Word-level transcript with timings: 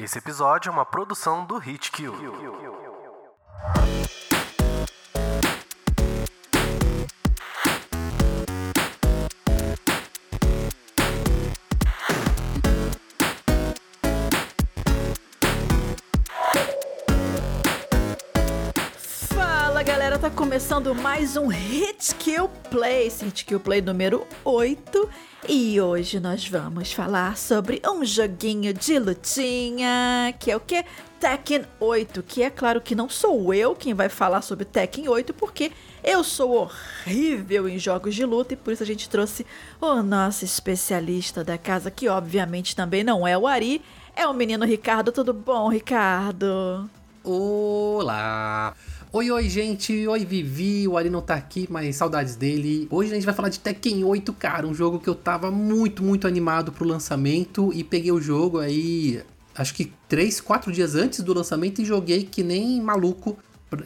Esse 0.00 0.18
episódio 0.18 0.70
é 0.70 0.72
uma 0.72 0.86
produção 0.86 1.44
do 1.44 1.58
Hit 1.58 1.90
Kill. 1.90 2.14
Fala 2.14 2.28
começando 20.58 20.92
mais 20.92 21.36
um 21.36 21.46
Hit 21.46 22.16
Kill 22.16 22.48
Play, 22.68 23.06
esse 23.06 23.24
Hit 23.24 23.44
Kill 23.44 23.60
Play 23.60 23.80
número 23.80 24.26
8. 24.44 25.08
E 25.48 25.80
hoje 25.80 26.18
nós 26.18 26.48
vamos 26.48 26.92
falar 26.92 27.36
sobre 27.36 27.80
um 27.86 28.04
joguinho 28.04 28.74
de 28.74 28.98
lutinha, 28.98 30.34
que 30.36 30.50
é 30.50 30.56
o 30.56 30.60
que? 30.60 30.84
Tekken 31.20 31.64
8, 31.78 32.24
que 32.24 32.42
é 32.42 32.50
claro 32.50 32.80
que 32.80 32.96
não 32.96 33.08
sou 33.08 33.54
eu 33.54 33.76
quem 33.76 33.94
vai 33.94 34.08
falar 34.08 34.42
sobre 34.42 34.64
Tekken 34.64 35.08
8, 35.08 35.32
porque 35.32 35.70
eu 36.02 36.24
sou 36.24 36.50
horrível 36.56 37.68
em 37.68 37.78
jogos 37.78 38.16
de 38.16 38.24
luta 38.24 38.54
e 38.54 38.56
por 38.56 38.72
isso 38.72 38.82
a 38.82 38.86
gente 38.86 39.08
trouxe 39.08 39.46
o 39.80 40.02
nosso 40.02 40.44
especialista 40.44 41.44
da 41.44 41.56
casa, 41.56 41.88
que 41.88 42.08
obviamente 42.08 42.74
também 42.74 43.04
não 43.04 43.24
é 43.24 43.38
o 43.38 43.46
Ari, 43.46 43.80
é 44.16 44.26
o 44.26 44.34
menino 44.34 44.66
Ricardo. 44.66 45.12
Tudo 45.12 45.32
bom, 45.32 45.68
Ricardo? 45.68 46.90
Olá! 47.22 48.74
Oi, 49.10 49.30
oi, 49.30 49.48
gente! 49.48 50.06
Oi, 50.06 50.22
Vivi! 50.22 50.86
O 50.86 50.98
Ari 50.98 51.08
não 51.08 51.22
tá 51.22 51.34
aqui, 51.34 51.66
mas 51.70 51.96
saudades 51.96 52.36
dele. 52.36 52.86
Hoje 52.90 53.10
a 53.10 53.14
gente 53.14 53.24
vai 53.24 53.34
falar 53.34 53.48
de 53.48 53.58
Tekken 53.58 54.04
8, 54.04 54.34
cara. 54.34 54.66
Um 54.66 54.74
jogo 54.74 54.98
que 54.98 55.08
eu 55.08 55.14
tava 55.14 55.50
muito, 55.50 56.02
muito 56.02 56.26
animado 56.26 56.70
pro 56.70 56.86
lançamento 56.86 57.72
e 57.72 57.82
peguei 57.82 58.12
o 58.12 58.20
jogo 58.20 58.58
aí, 58.58 59.22
acho 59.54 59.72
que 59.72 59.90
3, 60.10 60.42
4 60.42 60.70
dias 60.70 60.94
antes 60.94 61.20
do 61.20 61.32
lançamento 61.32 61.80
e 61.80 61.86
joguei 61.86 62.24
que 62.24 62.42
nem 62.42 62.82
maluco. 62.82 63.38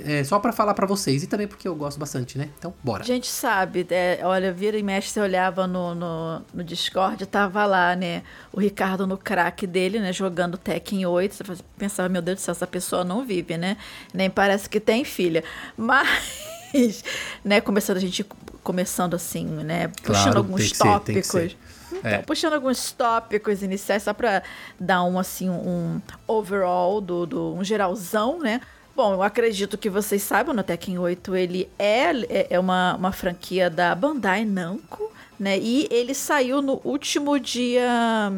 É, 0.05 0.23
só 0.23 0.39
pra 0.39 0.53
falar 0.53 0.75
pra 0.75 0.87
vocês 0.87 1.23
e 1.23 1.27
também 1.27 1.47
porque 1.49 1.67
eu 1.67 1.75
gosto 1.75 1.99
bastante, 1.99 2.39
né? 2.39 2.49
Então, 2.59 2.73
bora. 2.85 3.03
A 3.03 3.07
gente 3.07 3.27
sabe, 3.27 3.87
é, 3.91 4.21
olha, 4.23 4.53
vira 4.53 4.79
e 4.79 4.83
mexe, 4.83 5.09
você 5.09 5.21
olhava 5.21 5.67
no, 5.67 5.95
no, 5.95 6.43
no 6.55 6.63
Discord, 6.65 7.27
tava 7.27 7.65
lá, 7.67 7.97
né, 7.97 8.23
o 8.53 8.61
Ricardo 8.61 9.07
no 9.07 9.17
crack 9.19 9.67
dele, 9.67 9.99
né, 9.99 10.13
jogando 10.13 10.57
Tekken 10.57 11.05
8, 11.07 11.35
você 11.35 11.45
pensava, 11.77 12.09
meu 12.09 12.23
Deus 12.23 12.39
do 12.39 12.41
céu, 12.41 12.53
essa 12.53 12.67
pessoa 12.67 13.03
não 13.05 13.25
vive, 13.25 13.57
né, 13.59 13.77
nem 14.15 14.31
parece 14.31 14.69
que 14.69 14.79
tem 14.79 15.05
filha, 15.05 15.43
mas, 15.77 17.05
né, 17.45 17.61
começando 17.61 17.97
a 17.97 18.01
gente, 18.01 18.25
começando 18.63 19.15
assim, 19.15 19.45
né, 19.47 19.89
puxando 19.89 20.23
Claro, 20.25 20.39
alguns 20.39 20.69
ser, 20.69 20.79
tópicos. 20.79 21.27
ser. 21.27 21.57
Então, 21.93 22.11
É. 22.11 22.19
puxando 22.23 22.55
alguns 22.55 22.91
tópicos 22.93 23.63
iniciais, 23.63 24.03
só 24.03 24.15
pra 24.15 24.43
dar 24.81 25.05
um, 25.05 25.19
assim, 25.19 25.51
um 25.51 26.01
overall, 26.27 27.01
do, 27.01 27.27
do, 27.27 27.55
um 27.55 27.63
geralzão, 27.63 28.39
né? 28.39 28.61
Bom, 28.95 29.15
eu 29.15 29.23
acredito 29.23 29.79
que 29.79 29.89
vocês 29.89 30.23
saibam, 30.23 30.55
no 30.55 30.63
Tekken 30.63 30.99
8 30.99 31.35
ele 31.35 31.69
é, 31.79 32.11
é- 32.29 32.47
é 32.51 32.59
uma, 32.61 32.95
uma 32.97 33.13
franquia 33.13 33.71
da 33.71 33.95
Bandai 33.95 34.45
Namco, 34.45 35.11
né? 35.41 35.59
E 35.59 35.89
ele 35.91 36.15
saiu 36.15 36.61
no 36.61 36.81
último 36.85 37.39
dia... 37.39 38.33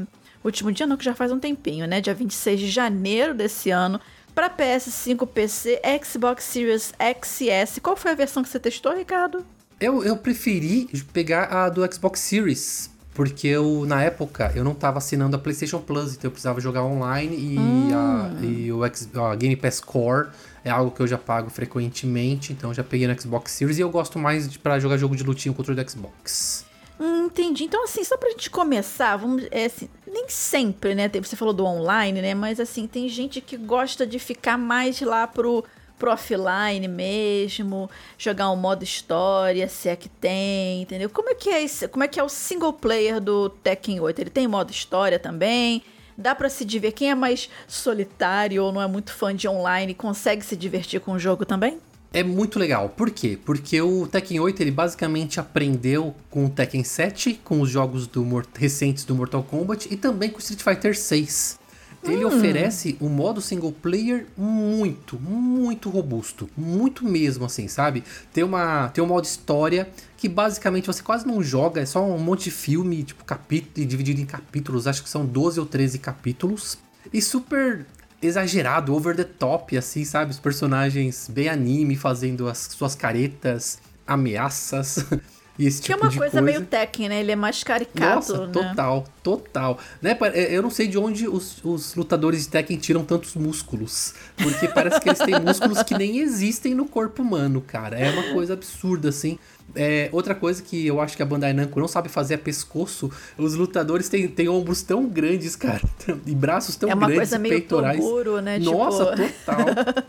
Último 0.44 0.70
dia 0.70 0.86
não, 0.86 0.96
que 0.98 1.04
já 1.04 1.14
faz 1.14 1.32
um 1.32 1.38
tempinho, 1.40 1.86
né? 1.86 2.00
Dia 2.02 2.12
26 2.14 2.60
de 2.60 2.68
janeiro 2.68 3.32
desse 3.34 3.70
ano, 3.70 3.98
pra 4.34 4.50
PS5, 4.50 5.26
PC, 5.26 5.80
Xbox 6.04 6.44
Series 6.44 6.92
X 6.98 7.40
e 7.40 7.48
S. 7.48 7.80
Qual 7.80 7.96
foi 7.96 8.10
a 8.10 8.14
versão 8.14 8.42
que 8.42 8.48
você 8.50 8.60
testou, 8.60 8.94
Ricardo? 8.94 9.44
Eu, 9.80 10.04
eu 10.04 10.16
preferi 10.18 10.86
pegar 11.14 11.44
a 11.44 11.68
do 11.70 11.80
Xbox 11.92 12.20
Series, 12.20 12.90
porque 13.14 13.46
eu, 13.48 13.84
na 13.86 14.02
época, 14.02 14.52
eu 14.54 14.64
não 14.64 14.74
tava 14.74 14.98
assinando 14.98 15.36
a 15.36 15.38
PlayStation 15.38 15.78
Plus, 15.80 16.14
então 16.14 16.28
eu 16.28 16.32
precisava 16.32 16.60
jogar 16.60 16.82
online 16.84 17.36
e, 17.36 17.92
a, 17.92 18.30
e 18.42 18.72
o 18.72 18.84
X- 18.84 19.08
a 19.14 19.34
Game 19.36 19.54
Pass 19.56 19.80
Core 19.80 20.28
é 20.64 20.70
algo 20.70 20.90
que 20.90 21.00
eu 21.00 21.06
já 21.06 21.16
pago 21.16 21.48
frequentemente, 21.50 22.52
então 22.52 22.70
eu 22.70 22.74
já 22.74 22.82
peguei 22.84 23.06
no 23.06 23.20
Xbox 23.20 23.52
Series 23.52 23.78
e 23.78 23.80
eu 23.80 23.90
gosto 23.90 24.18
mais 24.18 24.48
de, 24.48 24.58
pra 24.58 24.78
jogar 24.78 24.96
jogo 24.96 25.14
de 25.14 25.22
lutinha 25.22 25.54
com 25.54 25.62
o 25.62 25.88
Xbox. 25.88 26.64
Hum, 26.98 27.26
entendi. 27.26 27.64
Então, 27.64 27.84
assim, 27.84 28.04
só 28.04 28.16
pra 28.16 28.30
gente 28.30 28.48
começar, 28.50 29.16
vamos. 29.16 29.46
É, 29.50 29.64
assim, 29.66 29.88
nem 30.06 30.26
sempre, 30.28 30.94
né? 30.94 31.08
Você 31.08 31.34
falou 31.34 31.52
do 31.52 31.64
online, 31.64 32.22
né? 32.22 32.34
Mas, 32.34 32.60
assim, 32.60 32.86
tem 32.86 33.08
gente 33.08 33.40
que 33.40 33.56
gosta 33.56 34.06
de 34.06 34.18
ficar 34.20 34.56
mais 34.56 35.00
lá 35.00 35.26
pro, 35.26 35.64
pro 35.98 36.12
offline 36.12 36.86
mesmo, 36.88 37.90
jogar 38.18 38.50
um 38.50 38.56
modo 38.56 38.82
história, 38.84 39.68
se 39.68 39.88
é 39.88 39.96
que 39.96 40.08
tem, 40.08 40.82
entendeu? 40.82 41.08
Como 41.08 41.30
é 41.30 41.34
que 41.34 41.50
é, 41.50 41.62
esse, 41.62 41.88
como 41.88 42.04
é, 42.04 42.08
que 42.08 42.18
é 42.18 42.22
o 42.22 42.28
single 42.28 42.72
player 42.72 43.20
do 43.20 43.48
Tekken 43.48 44.00
8? 44.00 44.20
Ele 44.20 44.30
tem 44.30 44.48
modo 44.48 44.70
história 44.70 45.18
também? 45.18 45.82
Dá 46.16 46.34
pra 46.34 46.48
se 46.48 46.64
divertir? 46.64 46.96
Quem 46.96 47.10
é 47.10 47.14
mais 47.14 47.50
solitário 47.66 48.62
ou 48.62 48.72
não 48.72 48.80
é 48.80 48.86
muito 48.86 49.12
fã 49.12 49.34
de 49.34 49.48
online 49.48 49.94
consegue 49.94 50.44
se 50.44 50.56
divertir 50.56 51.00
com 51.00 51.12
o 51.12 51.18
jogo 51.18 51.44
também? 51.44 51.78
É 52.12 52.22
muito 52.22 52.60
legal. 52.60 52.88
Por 52.90 53.10
quê? 53.10 53.36
Porque 53.44 53.82
o 53.82 54.06
Tekken 54.06 54.38
8 54.38 54.62
ele 54.62 54.70
basicamente 54.70 55.40
aprendeu 55.40 56.14
com 56.30 56.44
o 56.44 56.48
Tekken 56.48 56.84
7, 56.84 57.40
com 57.42 57.60
os 57.60 57.68
jogos 57.68 58.06
do 58.06 58.24
recentes 58.56 59.04
do 59.04 59.16
Mortal 59.16 59.42
Kombat 59.42 59.92
e 59.92 59.96
também 59.96 60.30
com 60.30 60.38
Street 60.38 60.62
Fighter 60.62 60.96
6. 60.96 61.58
Ele 62.04 62.24
oferece 62.24 62.96
um 63.00 63.08
modo 63.08 63.40
single 63.40 63.72
player 63.72 64.26
muito, 64.36 65.18
muito 65.18 65.88
robusto, 65.88 66.48
muito 66.56 67.04
mesmo 67.04 67.44
assim, 67.46 67.66
sabe? 67.66 68.04
Tem 68.32 68.44
uma 68.44 68.88
tem 68.88 69.02
um 69.02 69.06
modo 69.06 69.24
história 69.24 69.88
que 70.16 70.28
basicamente 70.28 70.86
você 70.86 71.02
quase 71.02 71.26
não 71.26 71.42
joga, 71.42 71.80
é 71.80 71.86
só 71.86 72.04
um 72.04 72.18
monte 72.18 72.44
de 72.44 72.50
filme, 72.50 73.02
tipo 73.02 73.24
capítulo 73.24 73.86
dividido 73.86 74.20
em 74.20 74.26
capítulos, 74.26 74.86
acho 74.86 75.02
que 75.02 75.08
são 75.08 75.24
12 75.24 75.60
ou 75.60 75.66
13 75.66 75.98
capítulos. 75.98 76.78
E 77.12 77.20
super 77.20 77.86
exagerado, 78.22 78.94
over 78.94 79.14
the 79.14 79.24
top, 79.24 79.76
assim, 79.76 80.04
sabe? 80.04 80.30
Os 80.30 80.38
personagens 80.38 81.28
bem 81.28 81.48
anime, 81.48 81.96
fazendo 81.96 82.48
as 82.48 82.58
suas 82.58 82.94
caretas, 82.94 83.78
ameaças 84.06 85.04
e 85.58 85.66
esse 85.66 85.80
Que 85.82 85.92
é 85.92 85.94
tipo 85.94 86.04
uma 86.06 86.10
de 86.10 86.18
coisa, 86.18 86.42
meio 86.42 86.62
Tekken, 86.62 87.08
né? 87.08 87.20
Ele 87.20 87.30
é 87.32 87.36
mais 87.36 87.62
caricato, 87.62 88.32
Nossa, 88.32 88.46
né? 88.46 88.52
total, 88.52 89.04
total. 89.22 89.78
Né? 90.02 90.16
é, 90.34 90.56
Eu 90.56 90.62
não 90.62 90.70
sei 90.70 90.88
de 90.88 90.98
onde 90.98 91.28
os, 91.28 91.64
os 91.64 91.94
lutadores 91.94 92.42
de 92.42 92.48
Tekken 92.48 92.76
tiram 92.76 93.04
tantos 93.04 93.34
músculos. 93.34 94.14
Porque 94.36 94.66
parece 94.68 95.00
que 95.00 95.08
eles 95.08 95.20
têm 95.20 95.38
músculos 95.40 95.82
que 95.84 95.96
nem 95.96 96.18
existem 96.18 96.74
no 96.74 96.86
corpo 96.86 97.22
humano, 97.22 97.60
cara. 97.60 97.96
É 97.98 98.10
uma 98.10 98.32
coisa 98.32 98.54
absurda, 98.54 99.08
assim. 99.10 99.38
É, 99.76 100.08
outra 100.12 100.34
coisa 100.34 100.62
que 100.62 100.86
eu 100.86 101.00
acho 101.00 101.16
que 101.16 101.22
a 101.22 101.26
Bandai 101.26 101.52
Namco 101.52 101.78
não 101.80 101.88
sabe 101.88 102.08
fazer 102.08 102.34
é 102.34 102.36
pescoço. 102.36 103.10
Os 103.38 103.54
lutadores 103.54 104.08
têm, 104.08 104.26
têm 104.28 104.48
ombros 104.48 104.82
tão 104.82 105.06
grandes, 105.06 105.54
cara. 105.56 105.80
E 106.26 106.34
braços 106.34 106.74
tão 106.76 106.90
É 106.90 106.94
uma 106.94 107.06
grandes 107.06 107.30
coisa 107.30 107.38
meio 107.38 107.54
peitorais. 107.54 107.98
Toguro, 108.00 108.40
né? 108.40 108.58
Nossa, 108.58 109.14
Tipo- 109.14 109.28
total. 109.46 109.66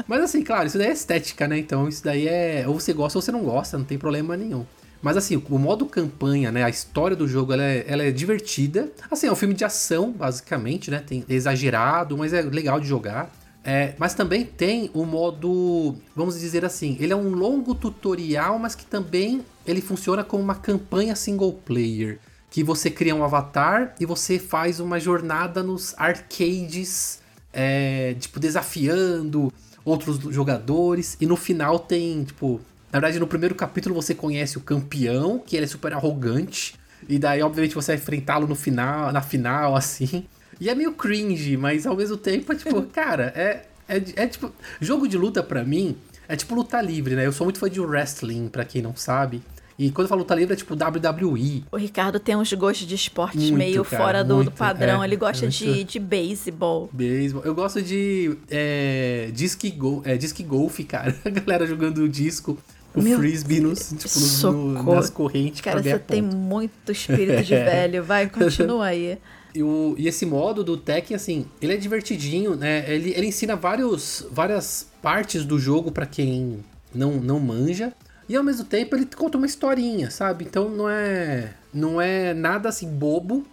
Mas 0.08 0.24
assim, 0.24 0.44
claro, 0.44 0.68
isso 0.68 0.78
daí 0.78 0.88
é 0.88 0.92
estética, 0.94 1.48
né? 1.48 1.58
Então 1.60 1.88
isso 1.88 2.04
daí 2.04 2.28
é. 2.28 2.66
Ou 2.68 2.80
você 2.80 2.94
gosta 2.94 3.18
ou 3.18 3.22
você 3.22 3.32
não 3.32 3.44
gosta, 3.44 3.78
não 3.78 3.86
tem 3.86 3.98
problema 3.98 4.36
nenhum. 4.36 4.66
Mas 5.06 5.18
assim, 5.18 5.40
o 5.52 5.60
modo 5.60 5.86
campanha, 5.86 6.52
né? 6.52 6.64
A 6.64 6.70
história 6.70 7.16
do 7.16 7.28
jogo, 7.28 7.54
ela 7.54 7.62
é, 7.62 7.86
ela 7.88 8.02
é 8.02 8.10
divertida. 8.10 8.92
Assim, 9.12 9.28
é 9.28 9.32
um 9.32 9.36
filme 9.36 9.54
de 9.54 9.64
ação, 9.64 10.12
basicamente, 10.12 10.90
né? 10.90 10.98
Tem, 10.98 11.24
exagerado, 11.30 12.18
mas 12.18 12.34
é 12.34 12.42
legal 12.42 12.80
de 12.80 12.88
jogar. 12.88 13.32
É, 13.64 13.94
mas 14.00 14.16
também 14.16 14.44
tem 14.44 14.90
o 14.96 15.06
modo, 15.06 15.96
vamos 16.16 16.40
dizer 16.40 16.66
assim, 16.66 16.98
ele 17.00 17.14
é 17.14 17.16
um 17.16 17.30
longo 17.30 17.76
tutorial, 17.76 18.58
mas 18.58 18.74
que 18.74 18.84
também 18.84 19.46
ele 19.64 19.80
funciona 19.80 20.24
como 20.24 20.42
uma 20.42 20.56
campanha 20.56 21.16
single 21.16 21.54
player. 21.54 22.18
Que 22.50 22.64
você 22.64 22.90
cria 22.90 23.16
um 23.16 23.24
avatar 23.24 23.94
e 24.00 24.08
você 24.08 24.40
faz 24.40 24.80
uma 24.80 25.00
jornada 25.00 25.62
nos 25.62 25.94
arcades, 26.00 27.22
é, 27.54 28.16
tipo, 28.20 28.40
desafiando 28.40 29.54
outros 29.84 30.18
jogadores. 30.34 31.16
E 31.22 31.28
no 31.28 31.36
final 31.36 31.78
tem, 31.78 32.24
tipo, 32.24 32.60
na 32.92 33.00
verdade, 33.00 33.20
no 33.20 33.28
primeiro 33.28 33.56
capítulo 33.56 33.94
você 33.96 34.14
conhece 34.16 34.58
o 34.58 34.62
campeão, 34.62 35.40
que 35.40 35.56
ele 35.56 35.66
é 35.66 35.68
super 35.68 35.94
arrogante. 35.94 36.76
E 37.08 37.20
daí, 37.20 37.42
obviamente, 37.42 37.76
você 37.76 37.92
vai 37.94 38.02
enfrentá-lo 38.02 38.48
no 38.48 38.56
final, 38.56 39.12
na 39.12 39.22
final, 39.22 39.76
assim. 39.78 40.26
E 40.60 40.70
é 40.70 40.76
meio 40.76 40.94
cringe, 40.94 41.58
mas 41.58 41.86
ao 41.86 41.96
mesmo 41.96 42.18
tempo, 42.18 42.52
é 42.52 42.56
tipo, 42.56 42.82
cara, 42.94 43.34
é, 43.36 43.66
é, 43.88 44.02
é 44.16 44.28
tipo. 44.28 44.52
Jogo 44.80 45.08
de 45.08 45.18
luta 45.18 45.44
pra 45.44 45.64
mim 45.64 45.98
é 46.28 46.36
tipo 46.36 46.56
luta 46.56 46.82
livre, 46.82 47.16
né? 47.16 47.26
Eu 47.26 47.32
sou 47.34 47.46
muito 47.46 47.60
fã 47.60 47.70
de 47.70 47.80
wrestling, 47.82 48.48
pra 48.48 48.64
quem 48.66 48.82
não 48.82 48.96
sabe. 48.96 49.42
E 49.78 49.92
quando 49.92 50.06
eu 50.06 50.10
falo 50.10 50.22
luta 50.22 50.34
livre 50.34 50.54
é 50.54 50.56
tipo 50.56 50.74
WWE. 50.74 51.66
O 51.70 51.76
Ricardo 51.76 52.18
tem 52.18 52.34
uns 52.38 52.52
gostos 52.54 52.88
de 52.88 52.96
esportes 52.96 53.42
Muito, 53.42 53.58
meio 53.58 53.84
cara, 53.84 54.04
fora 54.04 54.24
do, 54.24 54.30
do 54.30 54.36
muito, 54.38 54.52
padrão. 54.54 55.04
é, 55.04 55.06
Ele 55.06 55.18
gosta 55.18 55.46
é 55.46 55.50
de, 55.50 55.66
muito- 55.68 55.92
de 55.92 56.00
beisebol. 56.00 56.90
Beisebol. 56.94 57.44
Eu 57.44 57.54
gosto 57.54 57.82
de 57.82 58.38
é, 58.50 59.30
disque, 59.34 59.70
go, 59.72 60.02
é, 60.06 60.16
disque 60.16 60.42
golf, 60.44 60.80
cara. 60.88 61.14
A 61.26 61.30
galera 61.30 61.68
jogando 61.68 62.08
disco, 62.08 62.58
o 62.96 63.02
Meu 63.04 63.18
frisbee 63.20 63.60
nos, 63.60 63.90
tipo, 63.90 64.20
nos- 64.20 64.44
no- 64.44 64.84
nas 64.96 65.10
correntes 65.10 65.62
Cara, 65.62 65.82
você 65.82 66.00
tem 66.00 66.22
muito 66.22 66.92
espírito 66.92 67.44
de 67.44 67.56
velho. 67.56 68.04
Vai, 68.04 68.30
continua 68.30 68.86
aí. 68.86 69.18
E, 69.54 69.64
o- 69.64 69.96
e 69.98 70.08
esse 70.08 70.26
modo 70.26 70.64
do 70.64 70.76
Tekken, 70.78 71.16
assim, 71.16 71.46
ele 71.62 71.74
é 71.74 71.78
divertidinho, 71.78 72.56
né? 72.56 72.84
Ele, 72.94 73.12
ele 73.16 73.28
ensina 73.28 73.56
vários, 73.56 74.26
várias 74.32 74.88
partes 75.02 75.46
do 75.46 75.58
jogo 75.58 75.92
pra 75.92 76.06
quem 76.06 76.60
não, 76.94 77.14
não 77.14 77.40
manja. 77.40 77.94
E 78.28 78.36
ao 78.36 78.44
mesmo 78.44 78.66
tempo 78.66 78.96
ele 78.96 79.06
conta 79.16 79.38
uma 79.38 79.46
historinha, 79.46 80.10
sabe? 80.12 80.44
Então 80.46 80.68
não 80.70 80.90
é, 80.90 81.54
não 81.74 82.02
é 82.02 82.34
nada 82.34 82.70
assim 82.70 82.88
bobo, 82.90 83.46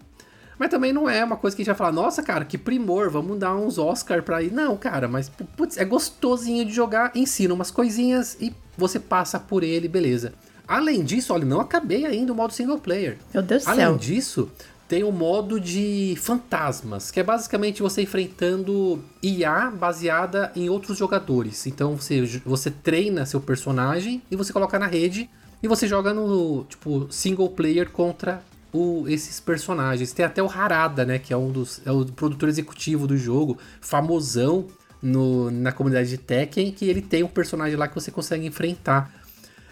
Mas 0.59 0.71
também 0.71 0.93
não 0.93 1.09
é 1.11 1.25
uma 1.25 1.37
coisa 1.37 1.57
que 1.57 1.63
a 1.63 1.65
gente 1.65 1.73
vai 1.73 1.77
falar, 1.79 1.93
nossa, 1.93 2.23
cara, 2.23 2.45
que 2.45 2.57
primor, 2.57 3.11
vamos 3.11 3.37
dar 3.39 3.55
uns 3.57 3.79
Oscar 3.79 4.23
pra 4.23 4.41
ir. 4.43 4.53
Não, 4.53 4.77
cara, 4.77 5.09
mas 5.09 5.29
putz, 5.57 5.77
é 5.77 5.85
gostosinho 5.85 6.65
de 6.65 6.73
jogar, 6.73 7.11
ensina 7.17 7.53
umas 7.53 7.71
coisinhas 7.71 8.37
e 8.41 8.53
você 8.77 8.99
passa 8.99 9.39
por 9.39 9.63
ele, 9.63 9.89
beleza. 9.89 10.33
Além 10.67 11.05
disso, 11.05 11.35
olha, 11.35 11.45
não 11.45 11.61
acabei 11.61 12.07
ainda 12.07 12.33
o 12.33 12.37
modo 12.37 12.53
single 12.53 12.79
player. 12.79 13.19
Meu 13.35 13.43
Deus 13.43 13.65
do 13.65 13.71
Além 13.71 13.85
céu. 13.85 13.99
disso, 13.99 14.51
tem 14.89 15.05
o 15.05 15.11
modo 15.11 15.59
de 15.59 16.15
fantasmas, 16.21 17.11
que 17.11 17.19
é 17.19 17.23
basicamente 17.23 17.83
você 17.83 18.03
enfrentando 18.03 19.03
IA 19.23 19.71
baseada 19.71 20.53
em 20.55 20.69
outros 20.69 20.99
jogadores. 20.99 21.67
Então 21.67 21.97
você, 21.97 22.41
você 22.45 22.71
treina 22.71 23.25
seu 23.27 23.41
personagem 23.41 24.23
e 24.31 24.37
você 24.37 24.53
coloca 24.53 24.79
na 24.79 24.87
rede 24.87 25.29
e 25.63 25.69
você 25.69 25.87
joga 25.87 26.13
no 26.13 26.65
tipo 26.65 27.07
single 27.11 27.49
player 27.49 27.91
contra 27.91 28.43
o, 28.73 29.05
esses 29.07 29.39
personagens. 29.41 30.13
Tem 30.13 30.25
até 30.25 30.43
o 30.43 30.47
Harada, 30.47 31.05
né, 31.05 31.19
que 31.19 31.33
é 31.33 31.37
um 31.37 31.51
dos 31.51 31.81
é 31.85 31.93
o 31.93 32.05
produtor 32.05 32.49
executivo 32.49 33.07
do 33.07 33.17
jogo, 33.17 33.59
famosão 33.81 34.67
no, 35.03 35.51
na 35.51 35.73
comunidade 35.73 36.09
de 36.09 36.19
Tekken, 36.19 36.71
que 36.71 36.89
ele 36.89 37.03
tem 37.03 37.23
um 37.23 37.29
personagem 37.29 37.77
lá 37.77 37.89
que 37.89 37.95
você 37.95 38.11
consegue 38.11 38.47
enfrentar. 38.47 39.13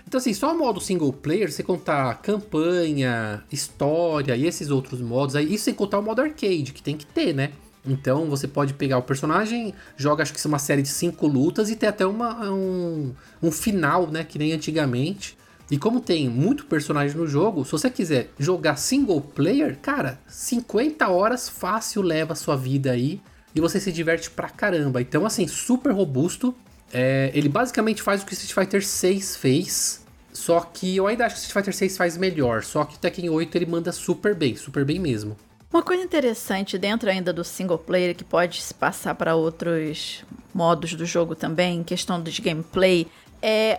Então, 0.07 0.19
assim, 0.19 0.35
só 0.35 0.53
o 0.53 0.59
modo 0.59 0.81
single 0.81 1.13
player, 1.13 1.53
você 1.53 1.63
contar 1.63 2.21
campanha, 2.21 3.45
história 3.53 4.35
e 4.35 4.45
esses 4.45 4.69
outros 4.71 5.01
modos, 5.01 5.37
aí, 5.37 5.55
isso 5.55 5.65
sem 5.65 5.75
contar 5.75 6.01
o 6.01 6.03
modo 6.03 6.21
arcade, 6.21 6.73
que 6.73 6.83
tem 6.83 6.97
que 6.97 7.07
ter, 7.07 7.33
né? 7.33 7.53
Então, 7.87 8.29
você 8.29 8.49
pode 8.49 8.75
pegar 8.75 8.99
o 8.99 9.03
personagem, 9.03 9.73
joga, 9.97 10.23
acho 10.23 10.33
que 10.33 10.41
são 10.41 10.51
uma 10.51 10.59
série 10.59 10.83
de 10.83 10.89
cinco 10.89 11.27
lutas 11.27 11.71
e 11.71 11.77
tem 11.77 11.89
até 11.89 12.05
uma, 12.05 12.51
um, 12.51 13.15
um 13.41 13.53
final, 13.53 14.09
né? 14.09 14.25
Que 14.25 14.39
nem 14.39 14.53
antigamente. 14.53 15.39
E 15.71 15.79
como 15.79 16.01
tem 16.01 16.29
muito 16.29 16.67
personagem 16.67 17.17
no 17.17 17.27
jogo, 17.27 17.65
se 17.65 17.71
você 17.71 17.89
quiser 17.89 18.33
jogar 18.39 18.77
single 18.77 19.21
player, 19.21 19.79
cara, 19.81 20.19
50 20.27 21.09
horas 21.09 21.49
fácil 21.49 22.03
leva 22.03 22.33
a 22.33 22.37
sua 22.37 22.57
vida 22.57 22.91
aí 22.91 23.21
e 23.55 23.61
você 23.61 23.81
se 23.81 23.91
diverte 23.93 24.31
pra 24.31 24.49
caramba. 24.49 25.01
Então, 25.01 25.27
assim, 25.27 25.47
super 25.47 25.93
robusto. 25.93 26.55
É, 26.93 27.31
ele 27.35 27.49
basicamente 27.49 28.03
faz 28.03 28.23
o 28.23 28.27
que 28.27 28.35
Street 28.35 28.53
Fighter 28.53 28.85
6 28.85 29.37
fez, 29.37 30.05
só 30.33 30.61
que 30.61 30.97
eu 30.97 31.07
ainda 31.07 31.25
acho 31.25 31.37
que 31.37 31.41
Street 31.43 31.65
Fighter 31.65 31.75
6 31.75 31.97
faz 31.97 32.17
melhor. 32.17 32.65
Só 32.65 32.85
que 32.85 32.97
o 32.97 32.99
Tekken 32.99 33.31
8 33.31 33.57
ele 33.57 33.67
manda 33.67 33.93
super 33.93 34.35
bem, 34.35 34.57
super 34.57 34.85
bem 34.85 34.99
mesmo. 34.99 35.37
Uma 35.73 35.83
coisa 35.83 36.03
interessante 36.03 36.77
dentro 36.77 37.09
ainda 37.09 37.33
do 37.33 37.45
single 37.45 37.79
player 37.79 38.15
que 38.15 38.25
pode 38.25 38.61
se 38.61 38.75
passar 38.75 39.15
para 39.15 39.37
outros 39.37 40.25
modos 40.53 40.95
do 40.95 41.07
jogo 41.07 41.37
também, 41.37 41.79
em 41.79 41.85
questão 41.85 42.21
de 42.21 42.43
gameplay, 42.43 43.07
é 43.41 43.79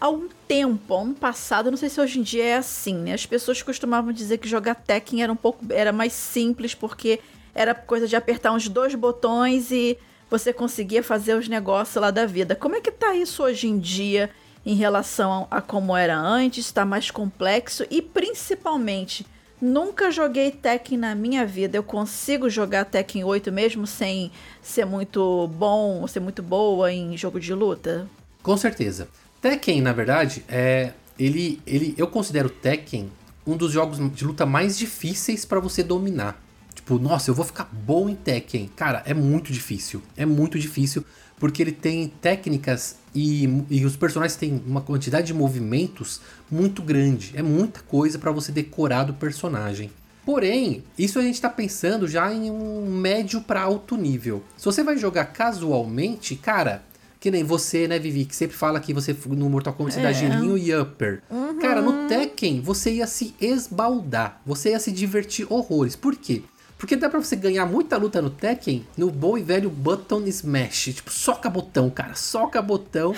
há 0.00 0.08
um 0.08 0.28
tempo, 0.46 0.94
ano 0.94 1.14
passado, 1.14 1.70
não 1.70 1.76
sei 1.76 1.88
se 1.88 2.00
hoje 2.00 2.20
em 2.20 2.22
dia 2.22 2.44
é 2.44 2.56
assim, 2.56 2.94
né? 2.94 3.12
As 3.12 3.26
pessoas 3.26 3.60
costumavam 3.62 4.12
dizer 4.12 4.38
que 4.38 4.48
jogar 4.48 4.76
Tekken 4.76 5.22
era 5.22 5.32
um 5.32 5.36
pouco 5.36 5.64
era 5.70 5.92
mais 5.92 6.12
simples 6.12 6.74
porque 6.74 7.20
era 7.56 7.74
coisa 7.74 8.06
de 8.06 8.14
apertar 8.14 8.52
uns 8.52 8.68
dois 8.68 8.94
botões 8.94 9.70
e 9.70 9.98
você 10.30 10.52
conseguia 10.52 11.02
fazer 11.02 11.34
os 11.34 11.48
negócios 11.48 12.00
lá 12.00 12.10
da 12.10 12.26
vida. 12.26 12.54
Como 12.54 12.76
é 12.76 12.80
que 12.80 12.90
tá 12.90 13.14
isso 13.14 13.42
hoje 13.42 13.66
em 13.66 13.78
dia 13.78 14.30
em 14.64 14.74
relação 14.74 15.48
a 15.50 15.60
como 15.60 15.96
era 15.96 16.18
antes? 16.18 16.66
Está 16.66 16.84
mais 16.84 17.10
complexo 17.10 17.86
e 17.90 18.02
principalmente 18.02 19.26
nunca 19.60 20.10
joguei 20.10 20.50
Tekken 20.50 20.98
na 20.98 21.14
minha 21.14 21.46
vida. 21.46 21.78
Eu 21.78 21.82
consigo 21.82 22.50
jogar 22.50 22.84
Tekken 22.84 23.24
8 23.24 23.50
mesmo 23.50 23.86
sem 23.86 24.30
ser 24.60 24.84
muito 24.84 25.48
bom, 25.48 26.00
ou 26.00 26.08
ser 26.08 26.20
muito 26.20 26.42
boa 26.42 26.92
em 26.92 27.16
jogo 27.16 27.40
de 27.40 27.54
luta? 27.54 28.06
Com 28.42 28.56
certeza. 28.56 29.08
Tekken, 29.40 29.80
na 29.80 29.92
verdade, 29.92 30.44
é 30.48 30.92
ele, 31.18 31.62
ele 31.66 31.94
eu 31.96 32.06
considero 32.06 32.50
Tekken 32.50 33.10
um 33.46 33.56
dos 33.56 33.72
jogos 33.72 33.98
de 34.12 34.24
luta 34.24 34.44
mais 34.44 34.76
difíceis 34.76 35.44
para 35.44 35.60
você 35.60 35.82
dominar. 35.82 36.45
Tipo, 36.86 37.00
nossa, 37.00 37.28
eu 37.28 37.34
vou 37.34 37.44
ficar 37.44 37.68
bom 37.72 38.08
em 38.08 38.14
Tekken. 38.14 38.70
Cara, 38.76 39.02
é 39.04 39.12
muito 39.12 39.52
difícil. 39.52 40.00
É 40.16 40.24
muito 40.24 40.56
difícil 40.56 41.04
porque 41.36 41.60
ele 41.60 41.72
tem 41.72 42.06
técnicas 42.06 42.94
e, 43.12 43.64
e 43.68 43.84
os 43.84 43.96
personagens 43.96 44.36
têm 44.36 44.62
uma 44.64 44.80
quantidade 44.80 45.26
de 45.26 45.34
movimentos 45.34 46.20
muito 46.48 46.80
grande. 46.82 47.32
É 47.34 47.42
muita 47.42 47.80
coisa 47.80 48.20
para 48.20 48.30
você 48.30 48.52
decorar 48.52 49.02
do 49.02 49.14
personagem. 49.14 49.90
Porém, 50.24 50.84
isso 50.96 51.18
a 51.18 51.22
gente 51.22 51.34
está 51.34 51.50
pensando 51.50 52.06
já 52.06 52.32
em 52.32 52.52
um 52.52 52.88
médio 52.88 53.40
para 53.40 53.62
alto 53.62 53.96
nível. 53.96 54.44
Se 54.56 54.64
você 54.64 54.84
vai 54.84 54.96
jogar 54.96 55.24
casualmente, 55.24 56.36
cara, 56.36 56.84
que 57.18 57.32
nem 57.32 57.42
você, 57.42 57.88
né, 57.88 57.98
Vivi, 57.98 58.26
que 58.26 58.36
sempre 58.36 58.56
fala 58.56 58.78
que 58.78 58.94
você 58.94 59.14
no 59.26 59.50
Mortal 59.50 59.74
Kombat 59.74 59.96
você 59.96 60.02
dá 60.02 60.12
gelinho 60.12 60.56
e 60.56 60.72
upper. 60.72 61.20
Uhum. 61.28 61.58
Cara, 61.58 61.82
no 61.82 62.06
Tekken 62.06 62.60
você 62.60 62.92
ia 62.92 63.08
se 63.08 63.34
esbaldar, 63.40 64.40
você 64.46 64.70
ia 64.70 64.78
se 64.78 64.92
divertir 64.92 65.46
horrores. 65.50 65.96
Por 65.96 66.14
quê? 66.14 66.44
Porque 66.78 66.94
dá 66.94 67.08
pra 67.08 67.20
você 67.20 67.34
ganhar 67.34 67.64
muita 67.64 67.96
luta 67.96 68.20
no 68.20 68.28
Tekken 68.28 68.86
no 68.98 69.10
bom 69.10 69.38
e 69.38 69.42
velho 69.42 69.70
button 69.70 70.22
smash. 70.26 70.94
Tipo, 70.94 71.10
soca 71.10 71.48
botão, 71.48 71.88
cara. 71.88 72.14
Soca 72.14 72.60
botão. 72.60 73.14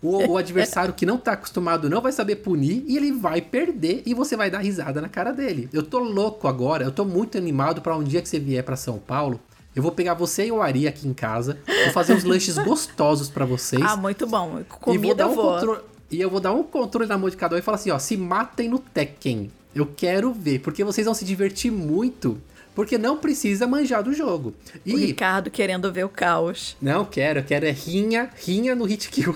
o, 0.00 0.32
o, 0.32 0.36
adversário 0.38 0.94
que 0.94 1.04
não 1.04 1.18
tá 1.18 1.32
acostumado 1.32 1.90
não 1.90 2.00
vai 2.00 2.12
saber 2.12 2.36
punir 2.36 2.84
e 2.86 2.96
ele 2.96 3.10
vai 3.10 3.40
perder 3.40 4.02
e 4.06 4.14
você 4.14 4.36
vai 4.36 4.50
dar 4.50 4.60
risada 4.60 5.00
na 5.00 5.08
cara 5.08 5.32
dele. 5.32 5.68
Eu 5.72 5.82
tô 5.82 5.98
louco 5.98 6.46
agora, 6.46 6.84
eu 6.84 6.92
tô 6.92 7.04
muito 7.04 7.36
animado 7.36 7.82
para 7.82 7.96
um 7.96 8.04
dia 8.04 8.22
que 8.22 8.28
você 8.28 8.38
vier 8.38 8.62
para 8.62 8.76
São 8.76 8.98
Paulo. 8.98 9.40
Eu 9.74 9.82
vou 9.82 9.92
pegar 9.92 10.14
você 10.14 10.46
e 10.46 10.52
o 10.52 10.62
Ari 10.62 10.86
aqui 10.86 11.06
em 11.06 11.12
casa. 11.12 11.58
Vou 11.66 11.92
fazer 11.92 12.14
uns 12.14 12.24
lanches 12.24 12.56
gostosos 12.56 13.28
para 13.28 13.44
vocês. 13.44 13.82
Ah, 13.82 13.96
muito 13.96 14.26
bom. 14.26 14.62
Comida 14.80 15.04
e 15.04 15.06
vou 15.06 15.14
dar 15.14 15.26
um 15.26 15.34
controle. 15.34 15.80
E 16.08 16.20
eu 16.20 16.30
vou 16.30 16.40
dar 16.40 16.52
um 16.52 16.62
controle 16.62 17.08
na 17.08 17.18
mão 17.18 17.28
de 17.28 17.36
cada 17.36 17.56
um 17.56 17.58
e 17.58 17.62
falar 17.62 17.74
assim, 17.74 17.90
ó, 17.90 17.98
se 17.98 18.16
matem 18.16 18.68
no 18.68 18.78
Tekken. 18.78 19.50
Eu 19.74 19.84
quero 19.84 20.32
ver, 20.32 20.60
porque 20.60 20.82
vocês 20.82 21.04
vão 21.04 21.12
se 21.12 21.24
divertir 21.24 21.70
muito 21.70 22.40
porque 22.76 22.98
não 22.98 23.16
precisa 23.16 23.66
manjar 23.66 24.02
do 24.04 24.12
jogo. 24.12 24.54
E... 24.84 24.94
O 24.94 24.98
Ricardo 24.98 25.50
querendo 25.50 25.90
ver 25.90 26.04
o 26.04 26.10
caos. 26.10 26.76
Não, 26.80 27.06
quero, 27.06 27.42
quero 27.42 27.64
é 27.64 27.70
rinha, 27.70 28.28
rinha 28.36 28.74
no 28.76 28.84
hit 28.84 29.08
kill. 29.08 29.34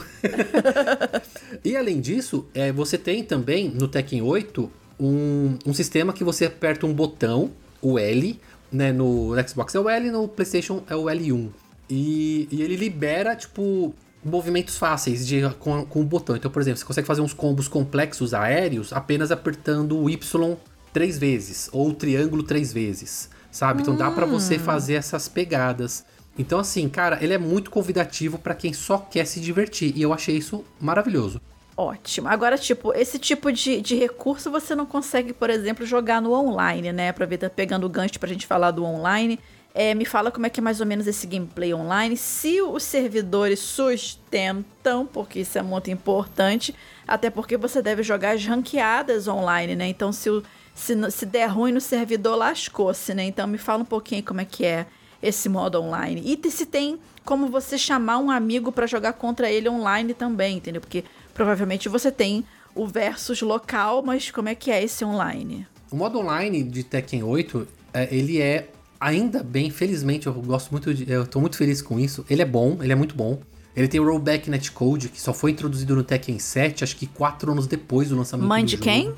e 1.64 1.74
além 1.74 2.02
disso, 2.02 2.46
é, 2.52 2.70
você 2.70 2.98
tem 2.98 3.24
também 3.24 3.70
no 3.70 3.88
Tekken 3.88 4.20
8 4.20 4.70
um, 5.00 5.58
um 5.64 5.72
sistema 5.72 6.12
que 6.12 6.22
você 6.22 6.44
aperta 6.44 6.84
um 6.86 6.92
botão, 6.92 7.50
o 7.80 7.98
L, 7.98 8.38
né, 8.70 8.92
no 8.92 9.30
Xbox 9.48 9.74
é 9.74 9.80
o 9.80 9.88
L, 9.88 10.10
no 10.10 10.28
PlayStation 10.28 10.82
é 10.86 10.94
o 10.94 11.04
L1. 11.04 11.48
E, 11.88 12.46
e 12.50 12.60
ele 12.60 12.76
libera, 12.76 13.34
tipo, 13.34 13.94
movimentos 14.22 14.76
fáceis 14.76 15.26
de, 15.26 15.48
com, 15.58 15.82
com 15.86 16.02
o 16.02 16.04
botão. 16.04 16.36
Então, 16.36 16.50
por 16.50 16.60
exemplo, 16.60 16.78
você 16.78 16.84
consegue 16.84 17.06
fazer 17.06 17.22
uns 17.22 17.32
combos 17.32 17.68
complexos 17.68 18.34
aéreos 18.34 18.92
apenas 18.92 19.32
apertando 19.32 19.98
o 19.98 20.10
Y 20.10 20.58
três 20.92 21.18
vezes, 21.18 21.68
ou 21.72 21.88
o 21.88 21.94
triângulo 21.94 22.42
três 22.42 22.72
vezes, 22.72 23.30
sabe? 23.50 23.82
Então 23.82 23.96
dá 23.96 24.10
para 24.10 24.26
você 24.26 24.58
fazer 24.58 24.94
essas 24.94 25.28
pegadas. 25.28 26.04
Então, 26.38 26.58
assim, 26.58 26.88
cara, 26.88 27.18
ele 27.22 27.34
é 27.34 27.38
muito 27.38 27.70
convidativo 27.70 28.38
para 28.38 28.54
quem 28.54 28.72
só 28.72 28.98
quer 28.98 29.26
se 29.26 29.40
divertir. 29.40 29.92
E 29.96 30.02
eu 30.02 30.12
achei 30.12 30.36
isso 30.36 30.64
maravilhoso. 30.80 31.40
Ótimo. 31.76 32.28
Agora, 32.28 32.58
tipo, 32.58 32.92
esse 32.94 33.18
tipo 33.18 33.50
de, 33.52 33.80
de 33.80 33.94
recurso 33.96 34.50
você 34.50 34.74
não 34.74 34.86
consegue, 34.86 35.32
por 35.32 35.50
exemplo, 35.50 35.84
jogar 35.84 36.20
no 36.20 36.32
online, 36.32 36.92
né? 36.92 37.08
Aproveitar 37.08 37.50
pegando 37.50 37.84
o 37.84 37.88
gancho 37.88 38.18
pra 38.18 38.28
gente 38.28 38.46
falar 38.46 38.70
do 38.70 38.84
online. 38.84 39.38
É, 39.72 39.94
me 39.94 40.04
fala 40.04 40.30
como 40.30 40.46
é 40.46 40.50
que 40.50 40.60
é 40.60 40.62
mais 40.62 40.80
ou 40.80 40.86
menos 40.86 41.06
esse 41.06 41.26
gameplay 41.26 41.72
online. 41.72 42.16
Se 42.16 42.60
os 42.60 42.82
servidores 42.82 43.60
sustentam, 43.60 45.06
porque 45.06 45.40
isso 45.40 45.56
é 45.58 45.62
muito 45.62 45.90
importante, 45.90 46.74
até 47.06 47.30
porque 47.30 47.56
você 47.56 47.80
deve 47.80 48.02
jogar 48.02 48.32
as 48.32 48.44
ranqueadas 48.44 49.28
online, 49.28 49.76
né? 49.76 49.86
Então, 49.88 50.12
se, 50.12 50.28
o, 50.28 50.42
se, 50.74 51.10
se 51.10 51.26
der 51.26 51.46
ruim 51.46 51.72
no 51.72 51.80
servidor, 51.80 52.36
lascou-se, 52.36 53.12
né? 53.14 53.24
Então, 53.24 53.46
me 53.46 53.58
fala 53.58 53.82
um 53.82 53.86
pouquinho 53.86 54.22
como 54.22 54.40
é 54.40 54.44
que 54.44 54.64
é 54.64 54.86
esse 55.22 55.48
modo 55.48 55.80
online. 55.80 56.22
E 56.24 56.50
se 56.50 56.64
tem 56.64 56.98
como 57.24 57.48
você 57.48 57.76
chamar 57.76 58.18
um 58.18 58.30
amigo 58.30 58.72
para 58.72 58.86
jogar 58.86 59.12
contra 59.12 59.50
ele 59.50 59.68
online 59.68 60.14
também, 60.14 60.56
entendeu? 60.56 60.80
Porque 60.80 61.04
provavelmente 61.34 61.88
você 61.88 62.10
tem 62.10 62.44
o 62.74 62.86
versus 62.86 63.42
local, 63.42 64.02
mas 64.02 64.30
como 64.30 64.48
é 64.48 64.54
que 64.54 64.70
é 64.70 64.82
esse 64.82 65.04
online? 65.04 65.66
O 65.90 65.96
modo 65.96 66.18
online 66.18 66.62
de 66.62 66.82
Tekken 66.82 67.22
8, 67.22 67.68
ele 68.10 68.40
é 68.40 68.68
ainda 68.98 69.42
bem, 69.42 69.70
felizmente, 69.70 70.26
eu 70.26 70.32
gosto 70.34 70.70
muito 70.70 70.92
de, 70.94 71.10
eu 71.10 71.26
tô 71.26 71.40
muito 71.40 71.56
feliz 71.56 71.82
com 71.82 71.98
isso. 71.98 72.24
Ele 72.28 72.42
é 72.42 72.44
bom, 72.44 72.78
ele 72.80 72.92
é 72.92 72.94
muito 72.94 73.14
bom. 73.14 73.40
Ele 73.74 73.88
tem 73.88 74.00
o 74.00 74.04
rollback 74.04 74.50
netcode, 74.50 75.08
que 75.08 75.20
só 75.20 75.32
foi 75.32 75.52
introduzido 75.52 75.94
no 75.94 76.02
Tekken 76.02 76.38
7, 76.38 76.84
acho 76.84 76.96
que 76.96 77.06
4 77.06 77.52
anos 77.52 77.66
depois 77.66 78.08
do 78.08 78.16
lançamento 78.16 78.48
Mãe 78.48 78.64
do 78.64 78.68
de 78.68 78.72
jogo. 78.72 78.84
quem? 78.84 79.14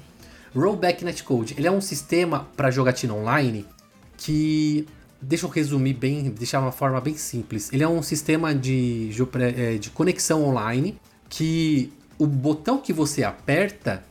Rollback 0.54 1.04
netcode. 1.04 1.54
Ele 1.56 1.66
é 1.66 1.70
um 1.70 1.80
sistema 1.80 2.48
para 2.56 2.70
jogatina 2.70 3.14
online 3.14 3.66
que 4.16 4.86
deixa 5.20 5.46
eu 5.46 5.50
resumir 5.50 5.94
bem, 5.94 6.30
deixar 6.30 6.60
uma 6.60 6.72
forma 6.72 7.00
bem 7.00 7.16
simples. 7.16 7.72
Ele 7.72 7.82
é 7.82 7.88
um 7.88 8.02
sistema 8.02 8.54
de, 8.54 9.10
de 9.80 9.90
conexão 9.90 10.44
online 10.44 10.98
que 11.28 11.92
o 12.18 12.26
botão 12.26 12.78
que 12.78 12.92
você 12.92 13.22
aperta, 13.24 14.02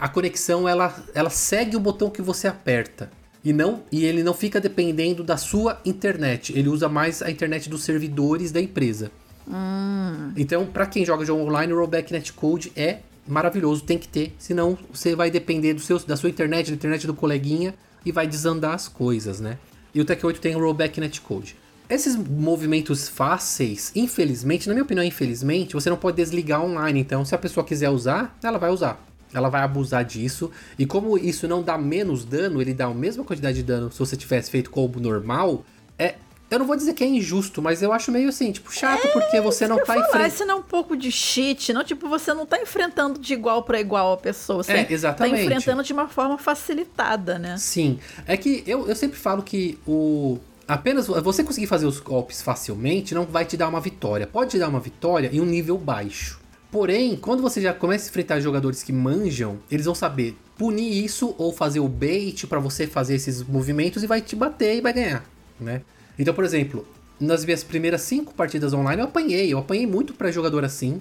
a 0.00 0.08
conexão 0.08 0.68
ela, 0.68 0.94
ela 1.14 1.30
segue 1.30 1.76
o 1.76 1.80
botão 1.80 2.10
que 2.10 2.22
você 2.22 2.48
aperta. 2.48 3.10
E 3.42 3.52
não 3.52 3.82
e 3.90 4.04
ele 4.04 4.22
não 4.22 4.34
fica 4.34 4.60
dependendo 4.60 5.24
da 5.24 5.36
sua 5.36 5.80
internet. 5.84 6.56
Ele 6.56 6.68
usa 6.68 6.88
mais 6.88 7.22
a 7.22 7.30
internet 7.30 7.70
dos 7.70 7.84
servidores 7.84 8.52
da 8.52 8.60
empresa. 8.60 9.10
Hum. 9.48 10.32
Então, 10.36 10.66
para 10.66 10.86
quem 10.86 11.04
joga 11.04 11.24
jogo 11.24 11.42
online, 11.42 11.72
o 11.72 11.76
Rollback 11.76 12.12
Netcode 12.12 12.70
é 12.76 12.98
maravilhoso, 13.26 13.84
tem 13.84 13.98
que 13.98 14.08
ter, 14.08 14.34
senão 14.38 14.76
você 14.92 15.14
vai 15.14 15.30
depender 15.30 15.74
do 15.74 15.80
seu, 15.80 15.98
da 15.98 16.16
sua 16.16 16.30
internet, 16.30 16.70
da 16.70 16.74
internet 16.74 17.06
do 17.06 17.14
coleguinha, 17.14 17.74
e 18.04 18.12
vai 18.12 18.26
desandar 18.26 18.74
as 18.74 18.88
coisas, 18.88 19.40
né? 19.40 19.58
E 19.94 20.00
o 20.00 20.04
Tekken 20.04 20.26
8 20.26 20.40
tem 20.40 20.56
o 20.56 20.60
rollback 20.60 21.00
netcode. 21.00 21.56
Esses 21.88 22.14
movimentos 22.14 23.08
fáceis, 23.08 23.90
infelizmente, 23.96 24.68
na 24.68 24.74
minha 24.74 24.84
opinião, 24.84 25.04
infelizmente, 25.04 25.74
você 25.74 25.90
não 25.90 25.96
pode 25.96 26.16
desligar 26.16 26.62
online. 26.62 27.00
Então, 27.00 27.24
se 27.24 27.34
a 27.34 27.38
pessoa 27.38 27.66
quiser 27.66 27.90
usar, 27.90 28.38
ela 28.42 28.58
vai 28.58 28.70
usar. 28.70 29.04
Ela 29.34 29.48
vai 29.48 29.62
abusar 29.62 30.04
disso. 30.04 30.52
E 30.78 30.86
como 30.86 31.18
isso 31.18 31.48
não 31.48 31.62
dá 31.62 31.76
menos 31.76 32.24
dano, 32.24 32.62
ele 32.62 32.72
dá 32.72 32.86
a 32.86 32.94
mesma 32.94 33.24
quantidade 33.24 33.56
de 33.56 33.64
dano 33.64 33.90
se 33.90 33.98
você 33.98 34.16
tivesse 34.16 34.50
feito 34.50 34.70
combo 34.70 35.00
normal, 35.00 35.64
é 35.98 36.14
eu 36.50 36.58
não 36.58 36.66
vou 36.66 36.76
dizer 36.76 36.94
que 36.94 37.04
é 37.04 37.06
injusto, 37.06 37.62
mas 37.62 37.80
eu 37.80 37.92
acho 37.92 38.10
meio 38.10 38.28
assim, 38.28 38.50
tipo, 38.50 38.72
chato, 38.72 39.06
é, 39.06 39.10
porque 39.12 39.40
você 39.40 39.68
não 39.68 39.76
tá 39.84 39.96
enfrentando. 39.96 40.26
Isso 40.26 40.44
não 40.44 40.56
é 40.56 40.58
um 40.58 40.62
pouco 40.62 40.96
de 40.96 41.12
cheat, 41.12 41.72
não? 41.72 41.84
Tipo, 41.84 42.08
você 42.08 42.34
não 42.34 42.44
tá 42.44 42.60
enfrentando 42.60 43.20
de 43.20 43.32
igual 43.32 43.62
para 43.62 43.80
igual 43.80 44.14
a 44.14 44.16
pessoa. 44.16 44.64
Você 44.64 44.72
é, 44.72 44.86
exatamente. 44.90 45.36
tá 45.36 45.42
enfrentando 45.42 45.82
de 45.84 45.92
uma 45.92 46.08
forma 46.08 46.36
facilitada, 46.36 47.38
né? 47.38 47.56
Sim. 47.56 48.00
É 48.26 48.36
que 48.36 48.64
eu, 48.66 48.88
eu 48.88 48.96
sempre 48.96 49.16
falo 49.16 49.42
que 49.42 49.78
o. 49.86 50.38
Apenas 50.66 51.06
você 51.06 51.42
conseguir 51.42 51.66
fazer 51.66 51.86
os 51.86 51.98
golpes 51.98 52.42
facilmente 52.42 53.12
não 53.12 53.24
vai 53.24 53.44
te 53.44 53.56
dar 53.56 53.68
uma 53.68 53.80
vitória. 53.80 54.26
Pode 54.26 54.50
te 54.50 54.58
dar 54.58 54.68
uma 54.68 54.80
vitória 54.80 55.30
em 55.32 55.40
um 55.40 55.46
nível 55.46 55.76
baixo. 55.76 56.40
Porém, 56.70 57.16
quando 57.16 57.42
você 57.42 57.60
já 57.60 57.72
começa 57.72 58.06
a 58.06 58.08
enfrentar 58.08 58.38
jogadores 58.38 58.82
que 58.82 58.92
manjam, 58.92 59.58
eles 59.68 59.86
vão 59.86 59.94
saber 59.94 60.36
punir 60.56 61.04
isso 61.04 61.34
ou 61.38 61.52
fazer 61.52 61.80
o 61.80 61.88
bait 61.88 62.46
para 62.46 62.60
você 62.60 62.86
fazer 62.86 63.14
esses 63.16 63.42
movimentos 63.42 64.04
e 64.04 64.06
vai 64.06 64.20
te 64.20 64.36
bater 64.36 64.76
e 64.76 64.80
vai 64.80 64.92
ganhar, 64.92 65.24
né? 65.58 65.82
Então, 66.20 66.34
por 66.34 66.44
exemplo, 66.44 66.86
nas 67.18 67.46
minhas 67.46 67.64
primeiras 67.64 68.02
cinco 68.02 68.34
partidas 68.34 68.74
online 68.74 69.00
eu 69.00 69.08
apanhei. 69.08 69.50
Eu 69.50 69.58
apanhei 69.58 69.86
muito 69.86 70.12
para 70.12 70.30
jogador 70.30 70.62
assim. 70.64 71.00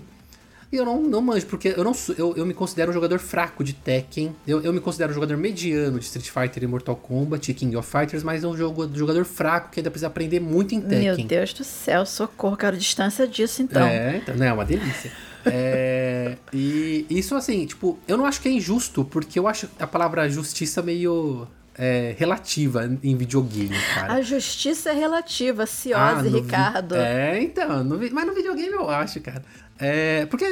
E 0.72 0.78
eu 0.78 0.86
não, 0.86 1.02
não 1.02 1.20
manjo, 1.20 1.48
porque 1.48 1.74
eu 1.76 1.84
não 1.84 1.94
eu, 2.16 2.38
eu 2.38 2.46
me 2.46 2.54
considero 2.54 2.92
um 2.92 2.94
jogador 2.94 3.20
fraco 3.20 3.62
de 3.62 3.74
Tekken. 3.74 4.34
Eu, 4.48 4.62
eu 4.62 4.72
me 4.72 4.80
considero 4.80 5.12
um 5.12 5.16
jogador 5.16 5.36
mediano 5.36 6.00
de 6.00 6.06
Street 6.06 6.30
Fighter 6.30 6.64
e 6.64 6.68
Mortal 6.68 6.96
Kombat 6.96 7.52
e 7.52 7.54
King 7.54 7.76
of 7.76 7.90
Fighters, 7.90 8.24
mas 8.24 8.44
é 8.44 8.48
um 8.48 8.56
jogo, 8.56 8.90
jogador 8.96 9.26
fraco 9.26 9.72
que 9.72 9.80
ainda 9.80 9.90
precisa 9.90 10.08
aprender 10.08 10.40
muito 10.40 10.74
em 10.74 10.80
Tekken. 10.80 11.16
Meu 11.18 11.28
Deus 11.28 11.52
do 11.54 11.64
céu, 11.66 12.06
socorro, 12.06 12.56
quero 12.56 12.78
distância 12.78 13.28
disso 13.28 13.62
então. 13.62 13.86
É, 13.86 14.18
então, 14.18 14.38
não, 14.38 14.46
é 14.46 14.54
uma 14.54 14.64
delícia. 14.64 15.12
é, 15.46 16.38
e 16.54 17.06
isso 17.10 17.36
assim, 17.36 17.66
tipo, 17.66 17.98
eu 18.08 18.16
não 18.16 18.26
acho 18.26 18.40
que 18.40 18.48
é 18.48 18.52
injusto, 18.52 19.04
porque 19.04 19.40
eu 19.40 19.48
acho 19.48 19.68
a 19.80 19.88
palavra 19.88 20.30
justiça 20.30 20.84
meio 20.84 21.48
é, 21.82 22.14
relativa 22.18 22.92
em 23.02 23.16
videogame, 23.16 23.74
cara. 23.96 24.16
A 24.16 24.22
justiça 24.22 24.90
é 24.90 24.94
relativa, 24.94 25.66
Ciose, 25.66 25.96
ah, 25.96 26.30
Ricardo. 26.30 26.96
Vi... 26.96 27.02
É, 27.02 27.42
então, 27.42 27.86
no... 27.86 27.98
mas 28.12 28.28
no 28.28 28.34
videogame 28.36 28.74
eu 28.74 28.90
acho, 28.90 29.22
cara. 29.22 29.42
É, 29.80 30.26
porque 30.26 30.46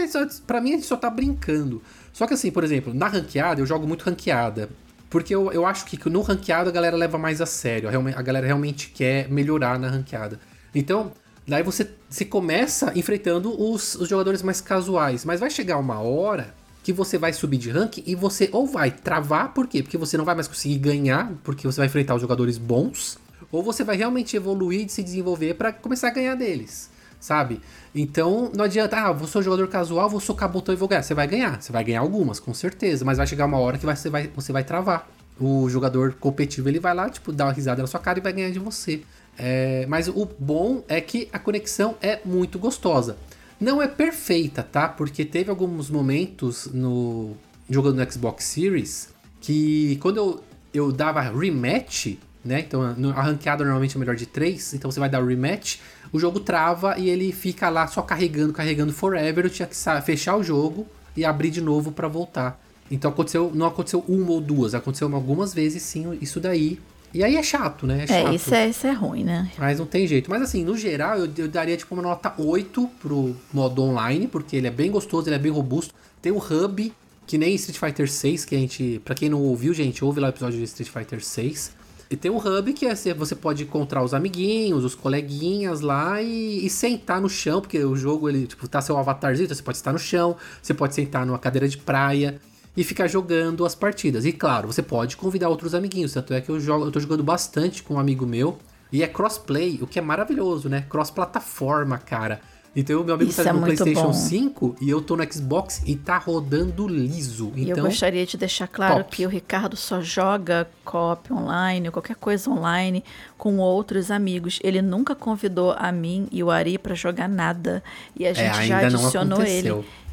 para 0.48 0.62
mim 0.62 0.69
a 0.69 0.75
gente 0.75 0.88
só 0.88 0.96
tá 0.96 1.10
brincando. 1.10 1.84
Só 2.13 2.25
que 2.25 2.34
assim, 2.34 2.50
por 2.50 2.63
exemplo, 2.63 2.93
na 2.93 3.10
ranqueada, 3.10 3.60
eu 3.60 3.65
jogo 3.65 3.86
muito 3.86 4.03
ranqueada. 4.03 4.69
Porque 5.10 5.36
eu, 5.36 5.51
eu 5.51 5.65
acho 5.65 5.86
que 5.86 6.10
no 6.10 6.22
ranqueado 6.22 6.69
a 6.69 6.72
galera 6.72 6.96
leva 6.96 7.17
mais 7.17 7.41
a 7.41 7.46
sério. 7.46 7.89
A 7.89 8.22
galera 8.22 8.46
realmente 8.46 8.89
quer 8.89 9.29
melhorar 9.29 9.77
na 9.77 9.89
ranqueada. 9.89 10.39
Então, 10.74 11.12
daí 11.46 11.62
você 11.62 11.89
se 12.10 12.24
começa 12.24 12.98
enfrentando 12.98 13.53
os, 13.62 13.96
os 13.96 14.07
jogadores 14.07 14.41
mais 14.41 14.62
casuais. 14.62 15.25
Mas 15.25 15.41
vai 15.41 15.50
chegar 15.50 15.77
uma 15.77 16.00
hora 16.00 16.53
que 16.88 16.94
você 16.94 17.17
vai 17.17 17.34
subir 17.34 17.58
de 17.58 17.70
rank 17.70 17.98
e 18.06 18.15
você 18.15 18.50
ou 18.53 18.65
vai 18.65 18.89
travar, 18.89 19.53
por 19.53 19.67
quê? 19.67 19.84
Porque 19.84 19.98
você 19.98 20.15
não 20.15 20.24
vai 20.24 20.34
mais 20.34 20.48
conseguir 20.48 20.77
ganhar, 20.77 21.34
porque 21.44 21.67
você 21.67 21.82
vai 21.82 21.88
enfrentar 21.88 22.15
os 22.15 22.22
jogadores 22.22 22.58
bons, 22.58 23.20
ou 23.51 23.62
você 23.62 23.84
vai 23.84 23.98
realmente 23.98 24.38
evoluir 24.38 24.86
e 24.86 24.89
se 24.89 25.03
desenvolver 25.03 25.56
para 25.56 25.74
começar 25.74 26.08
a 26.08 26.12
ganhar 26.12 26.36
deles, 26.36 26.89
sabe? 27.20 27.60
Então 27.94 28.50
não 28.56 28.63
adianta, 28.63 28.96
ah, 28.96 29.12
vou 29.12 29.27
ser 29.27 29.39
um 29.39 29.41
jogador 29.41 29.67
casual, 29.67 30.10
vou 30.10 30.22
socar 30.22 30.50
botão 30.50 30.74
e 30.74 30.77
vou 30.77 30.88
ganhar. 30.88 31.03
Você 31.03 31.13
vai 31.13 31.27
ganhar, 31.27 31.62
você 31.62 31.74
vai 31.74 31.84
ganhar 31.84 32.00
algumas, 32.00 32.39
com 32.39 32.53
certeza, 32.53 33.03
mas 33.03 33.17
vai 33.17 33.27
chegar 33.27 33.48
uma 33.48 33.60
hora 33.60 33.77
que 33.77 33.86
você 33.86 34.10
vai, 34.10 34.32
você 34.34 34.53
vai 34.53 34.63
travar. 34.63 35.10
O 35.38 35.70
jogador 35.70 36.13
competitivo 36.13 36.70
ele 36.70 36.79
vai 36.79 36.96
lá, 36.96 37.10
tipo, 37.10 37.34
dar 37.34 37.48
uma 37.48 37.51
risada 37.51 37.82
na 37.82 37.88
sua 37.89 38.00
cara 38.00 38.17
e 38.17 38.22
vai 38.22 38.32
ganhar 38.32 38.50
de 38.50 38.60
você. 38.60 39.01
É, 39.38 39.86
mas 39.89 40.08
o 40.08 40.25
bom 40.39 40.86
é 40.88 41.01
que 41.01 41.27
a 41.34 41.38
conexão 41.38 41.96
é 42.01 42.22
muito 42.24 42.58
gostosa. 42.58 43.17
Não 43.60 43.82
é 43.82 43.88
perfeita, 43.88 44.62
tá? 44.62 44.88
Porque 44.88 45.26
teve 45.26 45.50
alguns 45.50 45.90
momentos 45.90 46.70
no 46.72 47.36
jogando 47.70 47.98
no 47.98 48.12
Xbox 48.12 48.46
Series 48.46 49.10
que 49.42 49.98
quando 50.02 50.18
eu, 50.18 50.44
eu 50.74 50.92
dava 50.92 51.22
rematch, 51.22 52.18
né? 52.46 52.60
Então 52.60 52.82
a 52.82 53.22
ranqueada 53.22 53.64
normalmente 53.64 53.96
é 53.96 54.00
melhor 54.00 54.16
de 54.16 54.26
3, 54.26 54.76
então 54.76 54.92
você 54.92 55.00
vai 55.00 55.10
dar 55.10 55.24
rematch, 55.24 55.80
o 56.12 56.20
jogo 56.20 56.40
trava 56.40 56.98
e 56.98 57.10
ele 57.10 57.32
fica 57.32 57.70
lá 57.70 57.88
só 57.88 58.02
carregando, 58.02 58.54
carregando 58.54 58.94
forever. 58.94 59.46
Eu 59.46 59.50
tinha 59.50 59.68
que 59.68 59.76
fechar 60.04 60.38
o 60.38 60.44
jogo 60.44 60.88
e 61.16 61.26
abrir 61.26 61.50
de 61.50 61.62
novo 61.62 61.92
para 61.92 62.08
voltar. 62.08 62.62
Então 62.90 63.12
aconteceu, 63.12 63.52
não 63.54 63.66
aconteceu 63.66 64.04
uma 64.08 64.32
ou 64.32 64.40
duas, 64.40 64.74
aconteceu 64.74 65.14
algumas 65.14 65.54
vezes 65.54 65.82
sim 65.84 66.18
isso 66.22 66.40
daí. 66.40 66.80
E 67.14 67.24
aí 67.24 67.36
é 67.36 67.44
chato, 67.44 67.88
né? 67.88 68.04
É, 68.04 68.08
chato. 68.08 68.28
é, 68.28 68.36
isso, 68.36 68.54
é 68.54 68.70
isso 68.70 68.88
é 68.88 68.92
ruim, 68.92 69.24
né? 69.24 69.52
Mas 69.58 69.80
não 69.80 69.86
tem 69.86 70.06
jeito. 70.06 70.30
Mas 70.30 70.42
assim, 70.42 70.64
no 70.64 70.78
geral, 70.78 71.18
eu, 71.18 71.30
eu, 71.38 71.48
daria 71.48 71.78
tipo 71.78 71.96
uma 71.96 72.04
nota 72.04 72.34
8 72.38 72.88
pro 73.00 73.36
modo 73.54 73.82
online, 73.82 74.28
porque 74.28 74.56
ele 74.56 74.68
é 74.68 74.72
bem 74.72 74.92
gostoso, 74.92 75.28
ele 75.28 75.36
é 75.36 75.40
bem 75.40 75.52
robusto. 75.52 75.94
Tem 76.22 76.32
o 76.32 76.38
hub, 76.38 76.94
que 77.26 77.38
nem 77.38 77.56
Street 77.56 77.80
Fighter 77.80 78.12
6, 78.12 78.46
que 78.46 78.56
a 78.56 78.60
gente. 78.60 79.02
Pra 79.04 79.16
quem 79.16 79.30
não 79.30 79.42
ouviu, 79.42 79.74
gente, 79.74 80.04
ouve 80.04 80.20
lá 80.20 80.28
o 80.28 80.32
episódio 80.32 80.58
de 80.58 80.66
Street 80.66 80.90
Fighter 80.90 81.24
6. 81.24 81.78
E 82.10 82.16
tem 82.16 82.32
um 82.32 82.38
hub 82.38 82.72
que 82.74 82.86
é, 82.86 82.96
você 83.14 83.36
pode 83.36 83.64
encontrar 83.64 84.02
os 84.02 84.14
amiguinhos, 84.14 84.86
os 84.86 84.96
coleguinhas 84.96 85.82
lá 85.82 86.22
e, 86.22 86.66
e, 86.66 86.70
sentar 86.70 87.20
no 87.20 87.30
chão, 87.30 87.60
porque 87.60 87.84
o 87.84 87.98
jogo, 87.98 88.30
ele, 88.30 88.48
tipo, 88.48 88.66
tá 88.68 88.82
seu 88.82 88.98
avatarzinho, 88.98 89.46
então 89.46 89.56
você 89.56 89.64
pode 89.64 89.78
estar 89.78 89.92
no 89.92 90.00
chão, 90.00 90.38
você 90.62 90.74
pode 90.74 90.96
sentar 90.96 91.26
numa 91.26 91.38
cadeira 91.38 91.68
de 91.68 91.78
praia 91.78 92.40
e 92.77 92.84
ficar 92.84 93.07
jogando 93.07 93.65
as 93.65 93.74
partidas. 93.74 94.24
E 94.24 94.31
claro, 94.31 94.67
você 94.67 94.84
pode 94.84 95.17
convidar 95.17 95.50
outros 95.50 95.74
amiguinhos, 95.74 96.13
tanto 96.13 96.31
é 96.31 96.39
que 96.39 96.50
eu 96.50 96.60
jogo, 96.60 96.86
eu 96.86 96.91
tô 96.91 97.00
jogando 97.00 97.24
bastante 97.24 97.81
com 97.81 97.96
um 97.96 98.00
amigo 98.00 98.25
meu 98.25 98.60
e 98.91 99.01
é 99.01 99.07
crossplay, 99.07 99.79
o 99.81 99.88
que 99.88 99.98
é 99.98 100.01
maravilhoso, 100.01 100.69
né? 100.69 100.86
Cross 100.88 101.10
plataforma, 101.10 101.98
cara. 101.98 102.39
Então, 102.75 103.03
meu 103.03 103.15
amigo 103.15 103.29
Isso 103.29 103.43
tá 103.43 103.50
é 103.50 103.53
no 103.53 103.62
PlayStation 103.62 104.03
bom. 104.03 104.13
5 104.13 104.75
e 104.79 104.89
eu 104.89 105.01
tô 105.01 105.15
no 105.17 105.33
Xbox 105.33 105.81
e 105.86 105.95
tá 105.95 106.17
rodando 106.17 106.88
liso. 106.88 107.51
E 107.55 107.63
então, 107.63 107.77
eu 107.77 107.83
gostaria 107.86 108.25
de 108.25 108.38
deixar 108.38 108.67
claro 108.67 109.03
top. 109.03 109.15
que 109.15 109.25
o 109.25 109.29
Ricardo 109.29 109.75
só 109.75 110.00
joga 110.00 110.67
cop 110.86 111.33
online, 111.33 111.89
qualquer 111.89 112.15
coisa 112.15 112.50
online, 112.50 113.03
com 113.38 113.57
outros 113.57 114.12
amigos. 114.12 114.59
Ele 114.63 114.81
nunca 114.81 115.15
convidou 115.15 115.74
a 115.77 115.91
mim 115.91 116.27
e 116.31 116.43
o 116.43 116.51
Ari 116.51 116.77
para 116.77 116.93
jogar 116.93 117.27
nada. 117.27 117.83
E 118.15 118.27
a 118.27 118.33
gente 118.33 118.59
é, 118.59 118.67
já 118.67 118.79
adicionou 118.79 119.43
ele. 119.43 119.69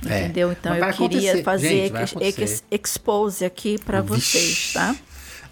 É. 0.06 0.24
Entendeu? 0.24 0.52
Então 0.52 0.78
Mas 0.78 0.98
eu 0.98 1.08
queria 1.08 1.42
fazer 1.42 1.88
gente, 1.88 2.16
ex 2.20 2.64
expose 2.70 3.44
aqui 3.44 3.78
para 3.78 4.00
vocês, 4.02 4.72
tá? 4.72 4.94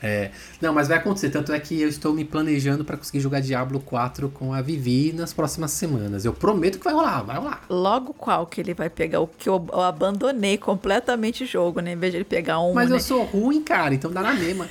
É, 0.02 0.32
não, 0.61 0.73
mas 0.75 0.88
vai 0.88 0.99
acontecer. 0.99 1.30
Tanto 1.30 1.52
é 1.52 1.61
que 1.61 1.80
eu 1.80 1.88
estou 1.88 2.12
me 2.12 2.25
planejando 2.25 2.85
para 2.85 2.97
conseguir 2.97 3.21
jogar 3.21 3.40
Diablo 3.40 3.78
4 3.78 4.28
com 4.30 4.52
a 4.52 4.61
Vivi 4.61 5.12
nas 5.12 5.32
próximas 5.32 5.71
semanas. 5.71 6.25
Eu 6.25 6.32
prometo 6.32 6.78
que 6.78 6.85
vai 6.85 6.92
rolar, 6.92 7.23
vai 7.23 7.37
rolar. 7.37 7.64
Logo 7.71 8.12
qual 8.12 8.47
que 8.47 8.61
ele 8.61 8.75
vai 8.75 8.90
pegar? 8.90 9.21
O 9.21 9.28
que 9.28 9.49
eu, 9.49 9.64
eu 9.73 9.80
abandonei 9.80 10.59
completamente 10.59 11.44
o 11.44 11.47
jogo, 11.47 11.80
né? 11.80 11.92
Em 11.92 11.97
vez 11.97 12.12
de 12.12 12.18
ele 12.18 12.25
pegar 12.25 12.59
um. 12.59 12.75
Mas 12.75 12.90
né? 12.90 12.97
eu 12.97 13.00
sou 13.00 13.23
ruim, 13.23 13.62
cara, 13.62 13.94
então 13.94 14.11
dá 14.11 14.23
na 14.23 14.35
mesma. 14.35 14.68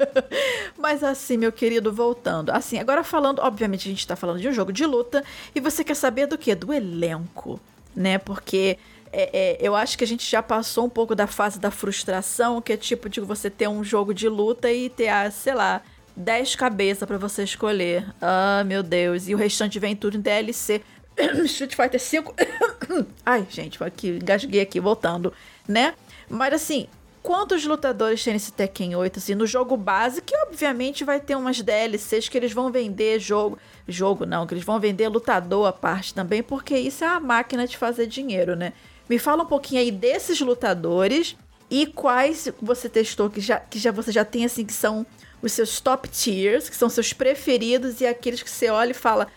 Mas 0.78 1.02
assim, 1.02 1.36
meu 1.36 1.52
querido, 1.52 1.92
voltando. 1.92 2.50
Assim, 2.50 2.78
agora 2.78 3.04
falando, 3.04 3.40
obviamente 3.40 3.88
a 3.88 3.90
gente 3.90 4.06
tá 4.06 4.16
falando 4.16 4.40
de 4.40 4.48
um 4.48 4.52
jogo 4.52 4.72
de 4.72 4.86
luta. 4.86 5.22
E 5.54 5.60
você 5.60 5.84
quer 5.84 5.94
saber 5.96 6.26
do 6.26 6.38
que? 6.38 6.54
Do 6.54 6.72
elenco, 6.72 7.60
né? 7.94 8.16
Porque 8.16 8.78
é, 9.14 9.30
é, 9.32 9.58
eu 9.60 9.76
acho 9.76 9.96
que 9.96 10.04
a 10.04 10.06
gente 10.06 10.28
já 10.28 10.42
passou 10.42 10.86
um 10.86 10.90
pouco 10.90 11.14
da 11.14 11.26
fase 11.26 11.58
da 11.58 11.70
frustração, 11.70 12.60
que 12.60 12.72
é 12.72 12.76
tipo 12.76 13.08
de 13.08 13.20
você 13.20 13.48
ter 13.48 13.68
um 13.68 13.84
jogo 13.84 14.12
de 14.12 14.28
luta 14.28 14.70
e 14.70 14.90
ter, 14.90 15.08
ah, 15.08 15.30
sei 15.30 15.54
lá, 15.54 15.82
10 16.16 16.56
cabeças 16.56 17.06
para 17.06 17.18
você 17.18 17.44
escolher. 17.44 18.06
Ah, 18.20 18.62
meu 18.66 18.82
Deus. 18.82 19.28
E 19.28 19.34
o 19.34 19.38
restante 19.38 19.78
vem 19.78 19.96
tudo 19.96 20.16
em 20.16 20.20
DLC. 20.20 20.82
Street 21.44 21.74
Fighter 21.74 22.00
5. 22.00 22.34
Ai, 23.24 23.46
gente, 23.48 23.82
aqui, 23.82 24.08
engasguei 24.08 24.60
aqui, 24.60 24.80
voltando, 24.80 25.32
né? 25.66 25.94
Mas 26.28 26.54
assim, 26.54 26.88
quantos 27.22 27.64
lutadores 27.64 28.22
tem 28.22 28.32
nesse 28.32 28.52
Tekken 28.52 28.96
8? 28.96 29.18
Assim, 29.18 29.34
no 29.34 29.46
jogo 29.46 29.76
base, 29.76 30.20
que 30.20 30.36
obviamente 30.38 31.04
vai 31.04 31.20
ter 31.20 31.36
umas 31.36 31.60
DLCs 31.60 32.28
que 32.28 32.36
eles 32.36 32.52
vão 32.52 32.70
vender 32.70 33.18
jogo. 33.20 33.58
Jogo 33.86 34.24
não, 34.26 34.46
que 34.46 34.54
eles 34.54 34.64
vão 34.64 34.80
vender 34.80 35.08
lutador 35.08 35.68
a 35.68 35.72
parte 35.72 36.14
também, 36.14 36.42
porque 36.42 36.76
isso 36.76 37.04
é 37.04 37.08
a 37.08 37.20
máquina 37.20 37.66
de 37.66 37.76
fazer 37.76 38.06
dinheiro, 38.06 38.56
né? 38.56 38.72
Me 39.08 39.18
fala 39.18 39.42
um 39.42 39.46
pouquinho 39.46 39.80
aí 39.80 39.90
desses 39.90 40.40
lutadores 40.40 41.36
e 41.70 41.86
quais 41.86 42.48
você 42.60 42.88
testou 42.88 43.28
que 43.28 43.40
já, 43.40 43.58
que 43.58 43.78
já 43.78 43.90
você 43.90 44.12
já 44.12 44.24
tem 44.24 44.44
assim 44.44 44.64
que 44.64 44.72
são 44.72 45.06
os 45.42 45.52
seus 45.52 45.80
top 45.80 46.08
tiers, 46.08 46.68
que 46.70 46.76
são 46.76 46.88
seus 46.88 47.12
preferidos 47.12 48.00
e 48.00 48.06
aqueles 48.06 48.42
que 48.42 48.50
você 48.50 48.70
olha 48.70 48.92
e 48.92 48.94
fala, 48.94 49.28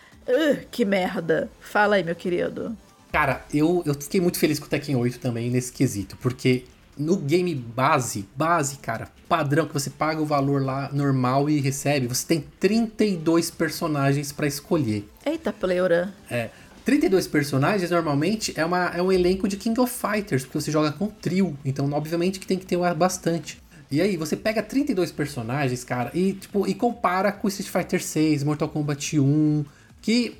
que 0.70 0.84
merda. 0.84 1.50
Fala 1.60 1.96
aí, 1.96 2.04
meu 2.04 2.14
querido. 2.14 2.76
Cara, 3.12 3.44
eu, 3.52 3.82
eu 3.86 3.94
fiquei 3.94 4.20
muito 4.20 4.38
feliz 4.38 4.58
com 4.58 4.66
o 4.66 4.68
Tekken 4.68 4.96
8 4.96 5.18
também 5.18 5.50
nesse 5.50 5.72
quesito, 5.72 6.16
porque 6.18 6.64
no 6.96 7.16
game 7.16 7.54
base, 7.54 8.28
base, 8.36 8.76
cara, 8.78 9.08
padrão 9.28 9.66
que 9.66 9.72
você 9.72 9.88
paga 9.88 10.20
o 10.20 10.26
valor 10.26 10.62
lá 10.62 10.90
normal 10.92 11.48
e 11.48 11.60
recebe, 11.60 12.06
você 12.06 12.26
tem 12.26 12.44
32 12.58 13.50
personagens 13.50 14.32
para 14.32 14.46
escolher. 14.46 15.08
Eita, 15.24 15.52
pleura. 15.52 16.12
É. 16.30 16.50
32 16.88 17.26
personagens 17.26 17.90
normalmente 17.90 18.54
é, 18.56 18.64
uma, 18.64 18.86
é 18.86 19.02
um 19.02 19.12
elenco 19.12 19.46
de 19.46 19.58
King 19.58 19.78
of 19.78 19.92
Fighters, 19.92 20.44
porque 20.44 20.58
você 20.58 20.70
joga 20.70 20.90
com 20.90 21.08
trio, 21.08 21.54
então 21.62 21.92
obviamente 21.92 22.40
que 22.40 22.46
tem 22.46 22.58
que 22.58 22.64
ter 22.64 22.78
bastante. 22.94 23.60
E 23.90 24.00
aí, 24.00 24.16
você 24.16 24.34
pega 24.34 24.62
32 24.62 25.12
personagens, 25.12 25.84
cara, 25.84 26.10
e, 26.14 26.32
tipo, 26.32 26.66
e 26.66 26.72
compara 26.72 27.30
com 27.30 27.46
Street 27.46 27.68
Fighter 27.68 28.02
6, 28.02 28.42
Mortal 28.42 28.70
Kombat 28.70 29.20
1, 29.20 29.66
que 30.00 30.38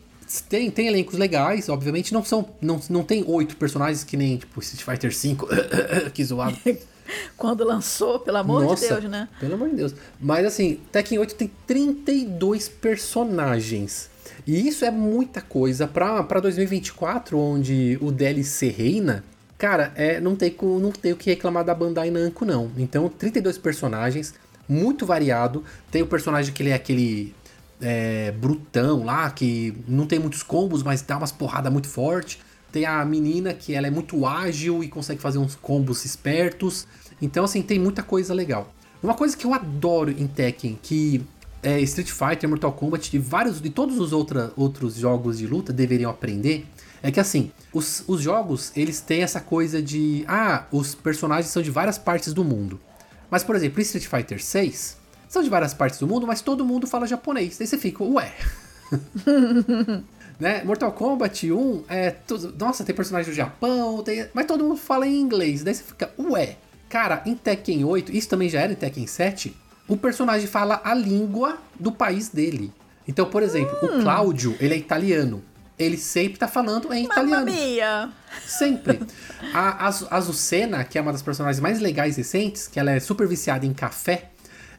tem, 0.48 0.70
tem 0.70 0.86
elencos 0.86 1.18
legais, 1.18 1.68
obviamente, 1.68 2.14
não 2.14 2.24
são. 2.24 2.48
Não, 2.62 2.80
não 2.88 3.02
tem 3.04 3.22
oito 3.26 3.54
personagens 3.54 4.02
que 4.02 4.16
nem, 4.16 4.38
tipo, 4.38 4.58
Street 4.60 4.82
Fighter 4.82 5.14
5, 5.14 5.48
que 6.14 6.24
zoado. 6.24 6.56
Quando 7.36 7.62
lançou, 7.62 8.20
pelo 8.20 8.38
amor 8.38 8.64
Nossa, 8.64 8.86
de 8.86 9.00
Deus, 9.00 9.10
né? 9.10 9.28
Pelo 9.38 9.52
amor 9.52 9.68
de 9.68 9.76
Deus. 9.76 9.94
Mas 10.18 10.46
assim, 10.46 10.80
Tekken 10.90 11.18
8 11.18 11.34
tem 11.34 11.50
32 11.66 12.70
personagens. 12.70 14.08
E 14.46 14.66
isso 14.66 14.84
é 14.84 14.90
muita 14.90 15.40
coisa 15.40 15.86
pra 15.86 16.40
2024, 16.40 17.38
onde 17.38 17.98
o 18.00 18.10
DLC 18.10 18.68
reina. 18.68 19.24
Cara, 19.56 19.92
é, 19.96 20.20
não, 20.20 20.36
tem, 20.36 20.54
não 20.62 20.92
tem 20.92 21.12
o 21.12 21.16
que 21.16 21.30
reclamar 21.30 21.64
da 21.64 21.74
Bandai 21.74 22.10
Namco, 22.10 22.44
não. 22.44 22.70
Então, 22.76 23.08
32 23.08 23.58
personagens, 23.58 24.34
muito 24.68 25.04
variado. 25.04 25.64
Tem 25.90 26.02
o 26.02 26.06
personagem 26.06 26.54
que 26.54 26.62
ele 26.62 26.70
é 26.70 26.74
aquele 26.74 27.34
é, 27.80 28.32
brutão 28.32 29.04
lá, 29.04 29.30
que 29.30 29.74
não 29.86 30.06
tem 30.06 30.18
muitos 30.18 30.42
combos, 30.42 30.82
mas 30.82 31.02
dá 31.02 31.16
umas 31.16 31.32
porradas 31.32 31.72
muito 31.72 31.88
forte. 31.88 32.40
Tem 32.70 32.84
a 32.84 33.04
menina 33.04 33.54
que 33.54 33.74
ela 33.74 33.86
é 33.86 33.90
muito 33.90 34.26
ágil 34.26 34.84
e 34.84 34.88
consegue 34.88 35.20
fazer 35.20 35.38
uns 35.38 35.54
combos 35.54 36.04
espertos. 36.04 36.86
Então, 37.20 37.44
assim, 37.44 37.62
tem 37.62 37.78
muita 37.78 38.02
coisa 38.02 38.34
legal. 38.34 38.72
Uma 39.02 39.14
coisa 39.14 39.36
que 39.36 39.46
eu 39.46 39.54
adoro 39.54 40.10
em 40.10 40.26
Tekken, 40.26 40.78
que 40.82 41.24
é, 41.62 41.80
Street 41.80 42.10
Fighter, 42.10 42.48
Mortal 42.48 42.72
Kombat 42.72 43.14
e 43.14 43.18
vários 43.18 43.60
de 43.60 43.70
todos 43.70 43.98
os 43.98 44.12
outra, 44.12 44.52
outros 44.56 44.94
jogos 44.94 45.38
de 45.38 45.46
luta 45.46 45.72
deveriam 45.72 46.10
aprender, 46.10 46.66
é 47.02 47.10
que 47.10 47.20
assim, 47.20 47.52
os, 47.72 48.02
os 48.06 48.20
jogos, 48.20 48.72
eles 48.76 49.00
têm 49.00 49.22
essa 49.22 49.40
coisa 49.40 49.80
de, 49.82 50.24
ah, 50.26 50.66
os 50.72 50.94
personagens 50.94 51.52
são 51.52 51.62
de 51.62 51.70
várias 51.70 51.98
partes 51.98 52.32
do 52.32 52.44
mundo. 52.44 52.80
Mas, 53.30 53.44
por 53.44 53.54
exemplo, 53.54 53.80
Street 53.82 54.06
Fighter 54.06 54.42
6 54.42 54.96
são 55.28 55.42
de 55.42 55.50
várias 55.50 55.74
partes 55.74 55.98
do 55.98 56.06
mundo, 56.06 56.26
mas 56.26 56.40
todo 56.40 56.64
mundo 56.64 56.86
fala 56.86 57.06
japonês. 57.06 57.58
Daí 57.58 57.66
você 57.66 57.76
fica, 57.76 58.02
ué. 58.02 58.32
né? 60.40 60.64
Mortal 60.64 60.92
Kombat 60.92 61.50
1 61.52 61.84
é 61.88 62.10
tudo. 62.10 62.54
Nossa, 62.58 62.84
tem 62.84 62.94
personagem 62.94 63.30
do 63.30 63.36
Japão, 63.36 64.02
tem- 64.02 64.26
mas 64.32 64.46
todo 64.46 64.64
mundo 64.64 64.76
fala 64.76 65.06
em 65.06 65.20
inglês. 65.20 65.62
Daí 65.62 65.74
você 65.74 65.82
fica, 65.84 66.10
ué. 66.18 66.56
Cara, 66.88 67.22
em 67.26 67.34
Tekken 67.34 67.84
8, 67.84 68.10
isso 68.12 68.28
também 68.30 68.48
já 68.48 68.60
era 68.62 68.72
em 68.72 68.76
Tekken 68.76 69.06
7, 69.06 69.54
o 69.88 69.96
personagem 69.96 70.46
fala 70.46 70.80
a 70.84 70.94
língua 70.94 71.58
do 71.78 71.90
país 71.90 72.28
dele. 72.28 72.72
Então, 73.06 73.26
por 73.26 73.42
exemplo, 73.42 73.76
o 73.82 74.02
Cláudio, 74.02 74.54
ele 74.60 74.74
é 74.74 74.76
italiano. 74.76 75.42
Ele 75.78 75.96
sempre 75.96 76.38
tá 76.38 76.46
falando 76.48 76.92
em 76.92 77.06
Mamma 77.06 77.12
italiano. 77.14 77.44
mia! 77.46 78.10
Sempre. 78.46 79.00
A 79.54 79.86
Azu- 79.86 80.08
Azucena, 80.10 80.82
que 80.84 80.98
é 80.98 81.00
uma 81.00 81.12
das 81.12 81.22
personagens 81.22 81.60
mais 81.60 81.78
legais 81.80 82.16
recentes, 82.16 82.66
que 82.66 82.78
ela 82.80 82.90
é 82.90 82.98
super 83.00 83.26
viciada 83.28 83.64
em 83.64 83.72
café, 83.72 84.30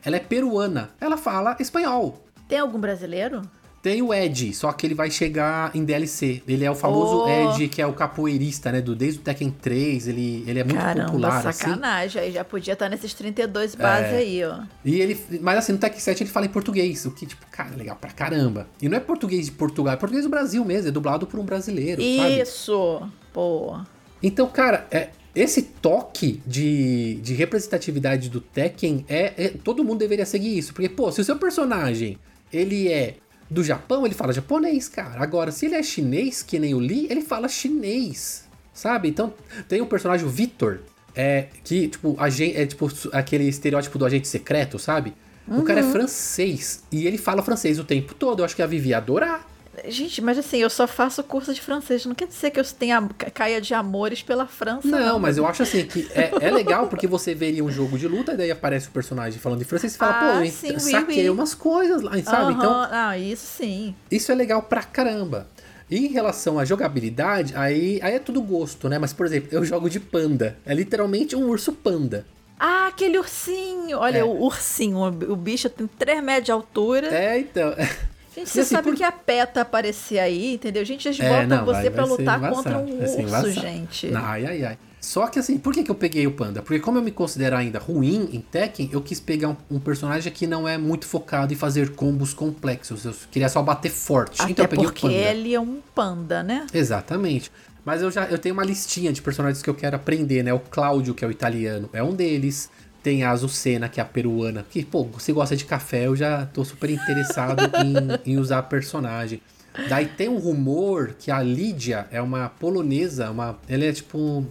ela 0.03 0.17
é 0.17 0.19
peruana. 0.19 0.89
Ela 0.99 1.15
fala 1.17 1.55
espanhol. 1.59 2.21
Tem 2.49 2.59
algum 2.59 2.79
brasileiro? 2.79 3.41
Tem 3.81 4.01
o 4.01 4.13
Ed, 4.13 4.53
só 4.53 4.73
que 4.73 4.85
ele 4.85 4.93
vai 4.93 5.09
chegar 5.09 5.73
em 5.73 5.85
DLC. 5.85 6.43
Ele 6.45 6.65
é 6.65 6.69
o 6.71 6.75
famoso 6.75 7.23
Oh. 7.23 7.53
Ed, 7.53 7.69
que 7.69 7.81
é 7.81 7.87
o 7.87 7.93
capoeirista, 7.93 8.71
né? 8.73 8.81
Do, 8.81 8.93
desde 8.93 9.19
o 9.19 9.23
Tekken 9.23 9.49
3, 9.51 10.07
ele, 10.09 10.43
ele 10.45 10.59
é 10.59 10.63
muito 10.65 10.77
Caramba, 10.77 11.05
popular, 11.05 11.47
assim. 11.47 11.59
sacanagem. 11.59 12.21
Aí 12.21 12.31
já 12.31 12.43
podia 12.43 12.73
estar 12.73 12.89
nesses 12.89 13.13
32 13.13 13.75
bases 13.75 14.13
aí, 14.13 14.43
ó. 14.43 14.59
E 14.83 14.99
ele. 14.99 15.17
Mas 15.41 15.59
assim, 15.59 15.71
no 15.71 15.77
Tekken 15.77 15.99
7 15.99 16.23
ele 16.23 16.29
fala 16.29 16.45
em 16.45 16.49
português, 16.49 17.05
o 17.05 17.11
que, 17.11 17.25
tipo, 17.25 17.45
cara, 17.49 17.69
é 17.73 17.77
legal 17.77 17.95
pra 17.95 18.11
caramba. 18.11 18.67
E 18.81 18.89
não 18.89 18.97
é 18.97 18.99
português 18.99 19.45
de 19.45 19.51
Portugal, 19.53 19.93
é 19.93 19.97
português 19.97 20.25
do 20.25 20.29
Brasil 20.29 20.65
mesmo, 20.65 20.89
é 20.89 20.91
dublado 20.91 21.25
por 21.25 21.39
um 21.39 21.43
brasileiro, 21.45 22.01
sabe? 22.01 22.41
Isso! 22.41 23.01
Pô. 23.31 23.77
Então, 24.21 24.47
cara, 24.49 24.85
é, 24.91 25.09
esse 25.33 25.61
toque 25.61 26.41
de, 26.45 27.15
de 27.21 27.33
representatividade 27.33 28.29
do 28.29 28.41
Tekken 28.41 29.05
é, 29.07 29.33
é- 29.37 29.53
Todo 29.63 29.83
mundo 29.85 29.99
deveria 29.99 30.25
seguir 30.25 30.57
isso. 30.57 30.73
Porque, 30.73 30.89
pô, 30.89 31.09
se 31.13 31.21
o 31.21 31.23
seu 31.23 31.37
personagem 31.37 32.17
ele 32.51 32.89
é 32.89 33.15
do 33.49 33.63
Japão, 33.63 34.05
ele 34.05 34.13
fala 34.13 34.31
japonês, 34.31 34.87
cara. 34.87 35.21
Agora, 35.21 35.51
se 35.51 35.65
ele 35.65 35.75
é 35.75 35.83
chinês, 35.83 36.43
que 36.43 36.59
nem 36.59 36.73
o 36.73 36.79
Lee, 36.79 37.07
ele 37.09 37.21
fala 37.21 37.47
chinês. 37.47 38.47
Sabe? 38.73 39.09
Então, 39.09 39.33
tem 39.67 39.81
o 39.81 39.85
personagem 39.85 40.25
o 40.25 40.29
Victor, 40.29 40.79
é, 41.15 41.47
que, 41.63 41.87
tipo, 41.87 42.15
é 42.19 42.65
tipo 42.65 42.87
aquele 43.11 43.45
estereótipo 43.45 43.97
do 43.97 44.05
agente 44.05 44.27
secreto, 44.27 44.77
sabe? 44.77 45.13
O 45.47 45.63
cara 45.63 45.79
é 45.79 45.83
francês 45.83 46.83
e 46.91 47.07
ele 47.07 47.17
fala 47.17 47.41
francês 47.41 47.79
o 47.79 47.83
tempo 47.83 48.13
todo. 48.13 48.39
Eu 48.39 48.45
acho 48.45 48.55
que 48.55 48.61
a 48.61 48.67
Vivi 48.67 48.89
ia 48.89 48.97
adorar. 48.97 49.48
Gente, 49.87 50.21
mas 50.21 50.37
assim, 50.37 50.57
eu 50.57 50.69
só 50.69 50.87
faço 50.87 51.23
curso 51.23 51.53
de 51.53 51.61
francês. 51.61 52.05
Não 52.05 52.15
quer 52.15 52.27
dizer 52.27 52.51
que 52.51 52.59
eu 52.59 52.63
tenha 52.65 53.07
ca- 53.17 53.29
caia 53.29 53.61
de 53.61 53.73
amores 53.73 54.21
pela 54.21 54.45
França. 54.47 54.87
Não, 54.87 54.99
Não, 54.99 55.19
mas 55.19 55.37
eu 55.37 55.45
acho 55.45 55.63
assim 55.63 55.85
que 55.85 56.07
é, 56.13 56.31
é 56.41 56.51
legal 56.51 56.87
porque 56.87 57.07
você 57.07 57.33
veria 57.33 57.63
um 57.63 57.71
jogo 57.71 57.97
de 57.97 58.07
luta 58.07 58.33
e 58.33 58.37
daí 58.37 58.51
aparece 58.51 58.87
o 58.87 58.91
personagem 58.91 59.39
falando 59.39 59.61
em 59.61 59.65
francês 59.65 59.95
e 59.95 59.97
fala, 59.97 60.11
Ah, 60.13 60.37
pô, 60.39 60.43
eu 60.45 60.51
sim, 60.51 60.79
saquei 60.79 61.23
oui. 61.23 61.29
umas 61.29 61.53
coisas 61.53 62.01
lá, 62.01 62.11
sabe? 62.23 62.51
Aham, 62.51 62.51
Então, 62.53 62.87
Ah, 62.91 63.17
isso 63.17 63.45
sim. 63.45 63.95
isso 64.11 64.31
é 64.31 64.35
legal 64.35 64.61
pra 64.63 64.83
caramba. 64.83 65.47
E 65.89 65.97
em 66.05 66.07
relação 66.09 66.59
à 66.59 66.65
jogabilidade, 66.65 67.53
aí, 67.55 67.99
aí 68.03 68.13
é 68.15 68.19
tudo 68.19 68.41
gosto, 68.41 68.87
né? 68.87 68.99
Mas, 68.99 69.11
por 69.11 69.25
exemplo, 69.25 69.49
eu 69.51 69.65
jogo 69.65 69.89
de 69.89 69.99
panda. 69.99 70.55
É 70.65 70.73
literalmente 70.73 71.35
um 71.35 71.47
urso 71.49 71.71
panda. 71.73 72.25
Ah, 72.59 72.87
aquele 72.87 73.17
ursinho. 73.17 73.97
Olha, 73.97 74.19
É. 74.19 74.23
o 74.23 74.29
ursinho. 74.43 74.99
O 75.01 75.35
bicho 75.35 75.67
tem 75.69 75.87
3 75.87 76.21
metros 76.21 76.45
de 76.45 76.51
altura. 76.51 77.07
É, 77.07 77.39
então. 77.39 77.73
Gente, 78.39 78.49
você 78.49 78.61
assim, 78.61 78.75
sabe 78.75 78.89
por- 78.89 78.95
que 78.97 79.03
a 79.03 79.11
PETA 79.11 79.61
aparecer 79.61 80.19
aí, 80.19 80.55
entendeu? 80.55 80.83
Gente, 80.85 81.07
eles 81.07 81.19
É, 81.19 81.29
botam 81.29 81.47
não, 81.47 81.65
você 81.65 81.71
vai- 81.73 81.89
pra 81.89 82.05
vai 82.05 82.15
ser 82.15 82.21
lutar 82.21 82.37
embaçado, 82.37 82.55
contra 82.55 82.77
um 82.79 82.99
vai 83.27 83.41
urso, 83.43 83.51
gente. 83.61 84.13
Ai, 84.15 84.45
ai, 84.45 84.65
ai. 84.65 84.77
Só 85.01 85.27
que 85.27 85.39
assim, 85.39 85.57
por 85.57 85.73
que, 85.73 85.81
que 85.81 85.89
eu 85.89 85.95
peguei 85.95 86.27
o 86.27 86.31
panda? 86.31 86.61
Porque 86.61 86.77
como 86.79 86.97
eu 86.97 87.01
me 87.01 87.11
considero 87.11 87.55
ainda 87.55 87.79
ruim 87.79 88.29
em 88.33 88.41
Tekken, 88.41 88.89
eu 88.91 89.01
quis 89.01 89.17
pegar 89.19 89.47
um, 89.49 89.55
um 89.71 89.79
personagem 89.79 90.29
que 90.31 90.45
não 90.45 90.67
é 90.67 90.77
muito 90.77 91.05
focado 91.07 91.53
em 91.53 91.55
fazer 91.55 91.91
combos 91.91 92.33
complexos. 92.33 93.05
Eu 93.05 93.13
queria 93.31 93.47
só 93.47 93.61
bater 93.63 93.89
forte. 93.91 94.41
Até 94.41 94.51
então 94.51 94.65
eu 94.65 94.69
peguei 94.69 94.85
porque 94.85 95.05
o 95.07 95.09
panda. 95.09 95.21
ele 95.21 95.53
é 95.53 95.59
um 95.59 95.79
panda, 95.95 96.43
né? 96.43 96.67
Exatamente. 96.73 97.49
Mas 97.85 98.01
eu 98.01 98.11
já 98.11 98.25
eu 98.25 98.37
tenho 98.37 98.53
uma 98.53 98.63
listinha 98.65 99.13
de 99.13 99.21
personagens 99.21 99.61
que 99.63 99.69
eu 99.69 99.73
quero 99.73 99.95
aprender, 99.95 100.43
né? 100.43 100.53
O 100.53 100.59
Cláudio, 100.59 101.13
que 101.15 101.23
é 101.23 101.27
o 101.27 101.31
italiano, 101.31 101.89
é 101.93 102.03
um 102.03 102.13
deles. 102.13 102.69
Tem 103.03 103.23
a 103.23 103.31
Azucena, 103.31 103.87
que 103.87 103.99
é 103.99 104.03
a 104.03 104.05
peruana. 104.05 104.65
Que, 104.69 104.83
pô, 104.83 105.03
você 105.05 105.31
gosta 105.31 105.55
de 105.55 105.65
café, 105.65 106.07
eu 106.07 106.15
já 106.15 106.45
tô 106.47 106.65
super 106.65 106.89
interessado 106.89 107.61
em, 108.25 108.33
em 108.33 108.37
usar 108.37 108.59
a 108.59 108.63
personagem. 108.63 109.41
Daí 109.87 110.07
tem 110.07 110.27
um 110.27 110.37
rumor 110.37 111.13
que 111.17 111.31
a 111.31 111.41
Lídia 111.41 112.07
é 112.11 112.21
uma 112.21 112.49
polonesa, 112.49 113.29
uma, 113.31 113.57
ela 113.69 113.85
é 113.85 113.91
tipo 113.93 114.45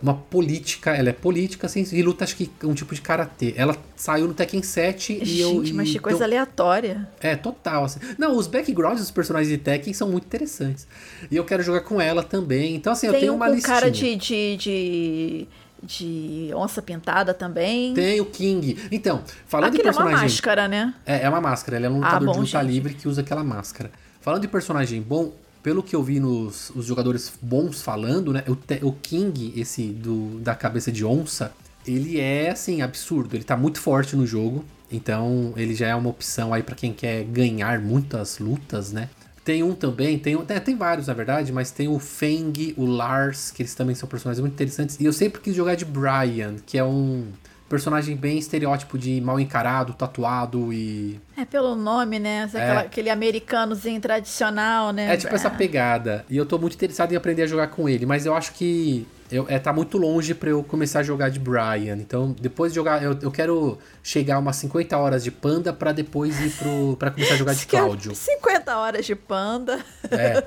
uma 0.00 0.14
política, 0.14 0.94
ela 0.94 1.08
é 1.08 1.12
política, 1.12 1.66
assim, 1.66 1.84
e 1.90 2.00
luta 2.02 2.22
acho 2.22 2.36
que 2.36 2.48
um 2.62 2.72
tipo 2.72 2.94
de 2.94 3.00
karatê. 3.00 3.52
Ela 3.56 3.76
saiu 3.96 4.28
no 4.28 4.34
Tekken 4.34 4.62
7 4.62 5.18
e 5.24 5.40
eu... 5.40 5.54
Gente, 5.64 5.72
mas 5.72 5.90
que 5.90 5.98
coisa 5.98 6.20
eu- 6.20 6.24
aleatória. 6.24 7.08
é, 7.20 7.34
total. 7.34 7.84
Assim. 7.86 7.98
Não, 8.16 8.36
os 8.36 8.46
backgrounds 8.46 9.00
dos 9.00 9.10
personagens 9.10 9.48
de 9.50 9.58
Tekken 9.58 9.92
são 9.92 10.08
muito 10.08 10.24
interessantes. 10.26 10.86
E 11.28 11.34
eu 11.34 11.44
quero 11.44 11.64
jogar 11.64 11.80
com 11.80 12.00
ela 12.00 12.22
também. 12.22 12.76
Então, 12.76 12.92
assim, 12.92 13.08
eu 13.08 13.12
Tem 13.12 13.22
tenho 13.22 13.32
um 13.32 13.36
uma 13.36 13.48
listinha. 13.48 13.74
cara 13.74 13.90
de, 13.90 14.14
de, 14.14 14.56
de, 14.56 15.46
de 15.82 16.50
onça 16.54 16.82
pintada 16.82 17.32
também. 17.32 17.94
Tem 17.94 18.20
o 18.20 18.26
King. 18.26 18.76
Então, 18.90 19.22
falando 19.46 19.68
Aquilo 19.68 19.82
de 19.84 19.88
é 19.88 19.92
uma 19.92 19.96
personagem. 20.04 20.28
máscara, 20.28 20.68
né? 20.68 20.94
É, 21.06 21.22
é 21.22 21.28
uma 21.28 21.40
máscara. 21.40 21.76
Ele 21.76 21.86
é 21.86 21.90
um 21.90 21.94
Ah, 22.02 22.18
lutador 22.18 22.26
bom, 22.26 22.32
de 22.32 22.38
luta 22.40 22.60
gente. 22.60 22.70
livre 22.72 22.94
que 22.94 23.08
usa 23.08 23.20
aquela 23.20 23.44
máscara. 23.44 23.90
Falando 24.20 24.42
de 24.42 24.48
personagem 24.48 25.00
bom, 25.00 25.32
pelo 25.62 25.82
que 25.82 25.94
eu 25.94 26.02
vi 26.02 26.20
nos 26.20 26.70
os 26.70 26.84
jogadores 26.86 27.32
bons 27.40 27.82
falando, 27.82 28.32
né? 28.32 28.42
O, 28.48 28.86
o 28.88 28.92
King, 28.92 29.52
esse 29.56 29.84
do, 29.88 30.38
da 30.40 30.54
cabeça 30.54 30.90
de 30.92 31.04
onça, 31.04 31.52
ele 31.86 32.20
é, 32.20 32.50
assim, 32.50 32.82
absurdo. 32.82 33.34
Ele 33.36 33.44
tá 33.44 33.56
muito 33.56 33.80
forte 33.80 34.14
no 34.16 34.26
jogo. 34.26 34.64
Então, 34.90 35.52
ele 35.56 35.74
já 35.74 35.86
é 35.88 35.94
uma 35.94 36.08
opção 36.08 36.52
aí 36.54 36.62
pra 36.62 36.74
quem 36.74 36.92
quer 36.92 37.22
ganhar 37.24 37.78
muitas 37.78 38.38
lutas, 38.38 38.90
né? 38.92 39.08
Tem 39.48 39.62
um 39.62 39.72
também, 39.72 40.18
tem, 40.18 40.36
um- 40.36 40.44
tem, 40.44 40.60
tem 40.60 40.76
vários 40.76 41.06
na 41.06 41.14
verdade, 41.14 41.50
mas 41.54 41.70
tem 41.70 41.88
o 41.88 41.98
Feng, 41.98 42.74
o 42.76 42.84
Lars, 42.84 43.50
que 43.50 43.62
eles 43.62 43.74
também 43.74 43.94
são 43.94 44.06
personagens 44.06 44.40
muito 44.42 44.52
interessantes. 44.52 45.00
E 45.00 45.06
eu 45.06 45.12
sempre 45.14 45.40
quis 45.40 45.54
jogar 45.56 45.74
de 45.74 45.86
Brian, 45.86 46.56
que 46.66 46.76
é 46.76 46.84
um 46.84 47.28
personagem 47.66 48.14
bem 48.14 48.36
estereótipo 48.36 48.98
de 48.98 49.22
mal 49.22 49.40
encarado, 49.40 49.94
tatuado 49.94 50.70
e 50.70 51.18
É 51.34 51.46
pelo 51.46 51.74
nome, 51.74 52.18
né? 52.18 52.42
Aquela- 52.44 52.80
Aquele 52.80 53.08
americanozinho 53.08 53.98
tradicional, 54.02 54.92
né? 54.92 55.14
É 55.14 55.16
tipo 55.16 55.34
essa 55.34 55.48
pegada. 55.48 56.26
E 56.28 56.36
eu 56.36 56.44
tô 56.44 56.58
muito 56.58 56.74
interessado 56.74 57.10
em 57.12 57.16
aprender 57.16 57.44
a 57.44 57.46
jogar 57.46 57.68
com 57.68 57.88
ele, 57.88 58.04
mas 58.04 58.26
eu 58.26 58.34
acho 58.34 58.52
que 58.52 59.06
eu, 59.30 59.46
é, 59.48 59.58
tá 59.58 59.72
muito 59.72 59.98
longe 59.98 60.34
pra 60.34 60.50
eu 60.50 60.62
começar 60.62 61.00
a 61.00 61.02
jogar 61.02 61.28
de 61.28 61.38
Brian. 61.38 61.96
Então, 61.96 62.34
depois 62.40 62.72
de 62.72 62.76
jogar, 62.76 63.02
eu, 63.02 63.16
eu 63.20 63.30
quero 63.30 63.78
chegar 64.02 64.38
umas 64.38 64.56
50 64.56 64.96
horas 64.96 65.22
de 65.24 65.30
panda 65.30 65.72
pra 65.72 65.92
depois 65.92 66.40
ir 66.40 66.50
pro 66.50 66.96
para 66.96 67.10
começar 67.10 67.34
a 67.34 67.36
jogar 67.36 67.54
de 67.54 67.66
Cláudio. 67.68 68.14
50 68.14 68.76
horas 68.78 69.06
de 69.06 69.14
panda. 69.14 69.84
É. 70.10 70.42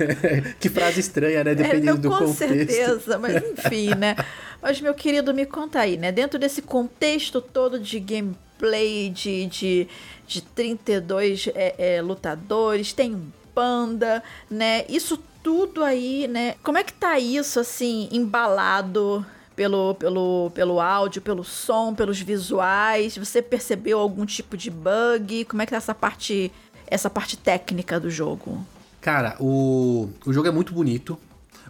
que 0.60 0.68
frase 0.68 1.00
estranha, 1.00 1.42
né? 1.42 1.52
É, 1.52 1.54
Dependendo 1.54 1.94
não, 1.94 2.00
do 2.00 2.10
com 2.10 2.26
contexto. 2.26 2.48
certeza, 2.48 3.18
mas 3.18 3.36
enfim, 3.42 3.94
né? 3.94 4.16
Mas, 4.60 4.80
meu 4.80 4.94
querido, 4.94 5.32
me 5.32 5.46
conta 5.46 5.80
aí, 5.80 5.96
né? 5.96 6.12
Dentro 6.12 6.38
desse 6.38 6.60
contexto 6.60 7.40
todo 7.40 7.78
de 7.78 8.00
gameplay, 8.00 9.10
de, 9.10 9.46
de, 9.46 9.88
de 10.26 10.42
32 10.42 11.48
é, 11.54 11.96
é, 11.96 12.02
lutadores, 12.02 12.92
tem 12.92 13.14
um 13.14 13.30
panda, 13.54 14.22
né? 14.50 14.84
Isso 14.86 15.18
tudo 15.46 15.84
aí, 15.84 16.26
né? 16.26 16.56
Como 16.60 16.76
é 16.76 16.82
que 16.82 16.92
tá 16.92 17.20
isso, 17.20 17.60
assim, 17.60 18.08
embalado 18.10 19.24
pelo, 19.54 19.94
pelo, 19.94 20.50
pelo 20.52 20.80
áudio, 20.80 21.22
pelo 21.22 21.44
som, 21.44 21.94
pelos 21.94 22.20
visuais? 22.20 23.16
Você 23.16 23.40
percebeu 23.40 24.00
algum 24.00 24.26
tipo 24.26 24.56
de 24.56 24.72
bug? 24.72 25.44
Como 25.44 25.62
é 25.62 25.64
que 25.64 25.70
tá 25.70 25.76
essa 25.76 25.94
parte, 25.94 26.50
essa 26.88 27.08
parte 27.08 27.36
técnica 27.36 28.00
do 28.00 28.10
jogo? 28.10 28.58
Cara, 29.00 29.36
o, 29.38 30.08
o 30.26 30.32
jogo 30.32 30.48
é 30.48 30.50
muito 30.50 30.74
bonito. 30.74 31.16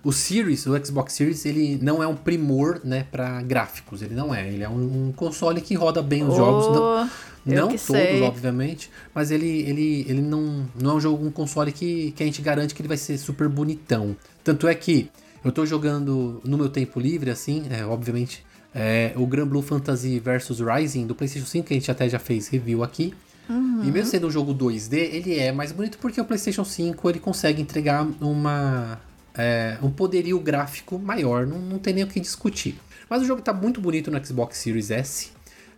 O 0.02 0.10
Series, 0.10 0.64
o 0.64 0.82
Xbox 0.82 1.12
Series, 1.12 1.44
ele 1.44 1.78
não 1.82 2.02
é 2.02 2.06
um 2.06 2.16
primor, 2.16 2.80
né, 2.82 3.06
para 3.12 3.42
gráficos. 3.42 4.00
Ele 4.00 4.14
não 4.14 4.34
é. 4.34 4.48
Ele 4.48 4.62
é 4.62 4.68
um, 4.70 5.08
um 5.08 5.12
console 5.12 5.60
que 5.60 5.74
roda 5.74 6.00
bem 6.00 6.22
os 6.22 6.32
oh, 6.32 6.36
jogos. 6.36 6.66
Não, 6.74 7.10
não 7.54 7.68
todos, 7.68 7.82
sei. 7.82 8.22
obviamente, 8.22 8.90
mas 9.14 9.30
ele, 9.30 9.46
ele, 9.46 10.04
ele 10.08 10.20
não, 10.20 10.68
não 10.80 10.90
é 10.90 10.94
um 10.94 11.00
jogo, 11.00 11.24
um 11.24 11.30
console 11.30 11.70
que, 11.70 12.10
que 12.12 12.22
a 12.22 12.26
gente 12.26 12.42
garante 12.42 12.74
que 12.74 12.82
ele 12.82 12.88
vai 12.88 12.96
ser 12.96 13.16
super 13.18 13.48
bonitão. 13.48 14.16
Tanto 14.42 14.66
é 14.66 14.74
que 14.74 15.08
eu 15.44 15.52
tô 15.52 15.64
jogando 15.64 16.40
no 16.44 16.58
meu 16.58 16.68
tempo 16.68 16.98
livre, 16.98 17.30
assim, 17.30 17.66
é, 17.70 17.84
obviamente, 17.84 18.44
é, 18.74 19.12
o 19.16 19.26
Grand 19.26 19.46
Blue 19.46 19.62
Fantasy 19.62 20.18
vs 20.18 20.58
Rising 20.60 21.06
do 21.06 21.14
PlayStation 21.14 21.46
5, 21.46 21.68
que 21.68 21.74
a 21.74 21.76
gente 21.76 21.90
até 21.90 22.08
já 22.08 22.18
fez 22.18 22.48
review 22.48 22.82
aqui. 22.82 23.14
Uhum. 23.48 23.84
E 23.84 23.92
mesmo 23.92 24.10
sendo 24.10 24.26
um 24.26 24.30
jogo 24.30 24.52
2D, 24.52 24.94
ele 24.94 25.38
é 25.38 25.52
mais 25.52 25.70
bonito 25.70 25.98
porque 25.98 26.20
o 26.20 26.24
PlayStation 26.24 26.64
5 26.64 27.08
ele 27.08 27.20
consegue 27.20 27.62
entregar 27.62 28.06
uma, 28.20 29.00
é, 29.34 29.78
um 29.82 29.90
poderio 29.90 30.38
gráfico 30.40 30.98
maior, 30.98 31.46
não, 31.46 31.58
não 31.58 31.78
tem 31.78 31.94
nem 31.94 32.04
o 32.04 32.08
que 32.08 32.18
discutir. 32.18 32.76
Mas 33.08 33.22
o 33.22 33.24
jogo 33.24 33.40
tá 33.40 33.52
muito 33.52 33.80
bonito 33.80 34.10
no 34.10 34.24
Xbox 34.24 34.58
Series 34.58 34.90
S. 34.90 35.35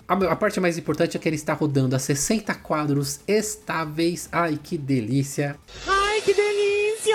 A, 0.08 0.14
a, 0.14 0.36
parte 0.36 0.58
mais 0.58 0.78
importante 0.78 1.18
é 1.18 1.20
que 1.20 1.28
ele 1.28 1.36
está 1.36 1.52
rodando 1.52 1.94
a 1.94 1.98
60 1.98 2.54
quadros 2.54 3.20
estáveis. 3.28 4.26
Ai, 4.32 4.58
que 4.62 4.78
delícia! 4.78 5.56
Ai, 5.86 6.22
que 6.22 6.32
delícia! 6.32 7.14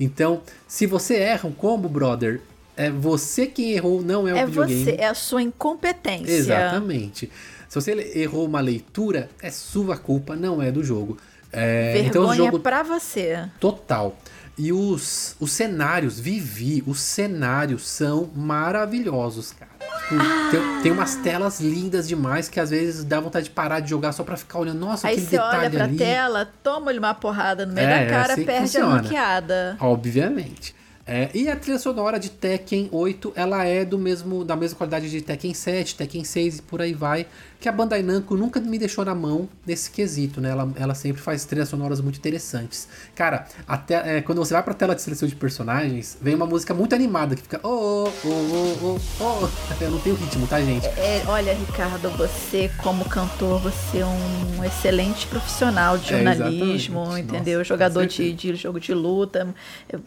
Então, 0.00 0.42
se 0.66 0.84
você 0.84 1.14
erra 1.18 1.48
um 1.48 1.52
combo, 1.52 1.88
brother, 1.88 2.40
é 2.76 2.90
você 2.90 3.46
que 3.46 3.72
errou, 3.72 4.02
não 4.02 4.26
é 4.26 4.34
o 4.34 4.36
é 4.36 4.46
videogame. 4.46 4.82
É 4.82 4.84
você, 4.84 4.96
é 5.00 5.06
a 5.06 5.14
sua 5.14 5.42
incompetência. 5.42 6.32
Exatamente. 6.32 7.30
Se 7.68 7.80
você 7.80 7.92
errou 8.16 8.44
uma 8.44 8.60
leitura, 8.60 9.30
é 9.40 9.52
sua 9.52 9.96
culpa, 9.96 10.34
não 10.34 10.60
é 10.60 10.72
do 10.72 10.82
jogo. 10.82 11.16
É, 11.52 12.00
então 12.00 12.22
Vergonha 12.22 12.34
então, 12.34 12.46
jogo... 12.46 12.58
pra 12.58 12.82
você. 12.82 13.48
Total. 13.60 14.16
E 14.58 14.72
os, 14.72 15.36
os 15.38 15.52
cenários, 15.52 16.18
Vivi, 16.18 16.82
os 16.86 17.00
cenários 17.00 17.86
são 17.86 18.30
maravilhosos, 18.34 19.52
cara. 19.52 19.70
Tipo, 20.08 20.22
ah. 20.22 20.48
tem, 20.50 20.82
tem, 20.82 20.92
umas 20.92 21.16
telas 21.16 21.60
lindas 21.60 22.08
demais 22.08 22.48
que 22.48 22.58
às 22.58 22.70
vezes 22.70 23.04
dá 23.04 23.20
vontade 23.20 23.46
de 23.46 23.50
parar 23.50 23.80
de 23.80 23.90
jogar 23.90 24.12
só 24.12 24.24
pra 24.24 24.36
ficar 24.36 24.60
olhando. 24.60 24.78
Nossa, 24.78 25.08
Aí 25.08 25.14
aquele 25.14 25.30
detalhe 25.30 25.54
Aí 25.54 25.60
você 25.60 25.66
olha 25.66 25.70
pra 25.70 25.84
ali. 25.84 25.96
tela, 25.96 26.52
toma-lhe 26.62 26.98
uma 26.98 27.12
porrada 27.12 27.66
no 27.66 27.74
meio 27.74 27.86
é, 27.86 28.04
da 28.04 28.10
cara, 28.10 28.32
assim 28.32 28.44
perde 28.44 28.62
funciona. 28.62 28.86
a 28.86 29.02
maquiada. 29.02 29.76
Obviamente. 29.78 30.74
É, 31.06 31.30
e 31.34 31.48
a 31.48 31.54
trilha 31.54 31.78
sonora 31.78 32.18
de 32.18 32.30
Tekken 32.30 32.88
8, 32.90 33.32
ela 33.36 33.64
é 33.64 33.84
do 33.84 33.96
mesmo 33.96 34.44
da 34.44 34.56
mesma 34.56 34.76
qualidade 34.76 35.08
de 35.08 35.20
Tekken 35.20 35.54
7, 35.54 35.94
Tekken 35.94 36.24
6 36.24 36.58
e 36.58 36.62
por 36.62 36.82
aí 36.82 36.94
vai 36.94 37.26
que 37.60 37.68
a 37.68 37.72
Bandai 37.72 38.02
Namco 38.02 38.36
nunca 38.36 38.60
me 38.60 38.78
deixou 38.78 39.04
na 39.04 39.14
mão 39.14 39.48
nesse 39.66 39.90
quesito, 39.90 40.40
né? 40.40 40.50
Ela, 40.50 40.72
ela 40.76 40.94
sempre 40.94 41.20
faz 41.20 41.44
trilhas 41.44 41.68
sonoras 41.68 42.00
muito 42.00 42.18
interessantes. 42.18 42.88
Cara, 43.14 43.46
até 43.66 44.18
é, 44.18 44.22
quando 44.22 44.38
você 44.38 44.54
vai 44.54 44.62
pra 44.62 44.74
tela 44.74 44.94
de 44.94 45.02
seleção 45.02 45.28
de 45.28 45.34
personagens, 45.34 46.16
vem 46.20 46.34
uma 46.34 46.46
música 46.46 46.74
muito 46.74 46.94
animada 46.94 47.34
que 47.34 47.42
fica. 47.42 47.60
Oh, 47.62 48.08
oh, 48.24 48.28
oh, 48.28 48.76
oh, 48.82 49.00
oh. 49.20 49.48
Eu 49.80 49.90
não 49.90 49.98
tenho 50.00 50.16
ritmo, 50.16 50.46
tá, 50.46 50.60
gente? 50.60 50.86
É, 50.86 51.22
olha, 51.26 51.54
Ricardo, 51.54 52.10
você, 52.10 52.70
como 52.82 53.04
cantor, 53.04 53.60
você 53.60 53.98
é 53.98 54.06
um 54.06 54.64
excelente 54.64 55.26
profissional 55.26 55.98
de 55.98 56.12
é, 56.12 56.16
jornalismo, 56.16 57.16
é, 57.16 57.20
entendeu? 57.20 57.58
Nossa, 57.58 57.68
Jogador 57.68 58.06
de, 58.06 58.32
de, 58.32 58.54
jogo 58.54 58.80
de 58.80 58.92
luta. 58.94 59.54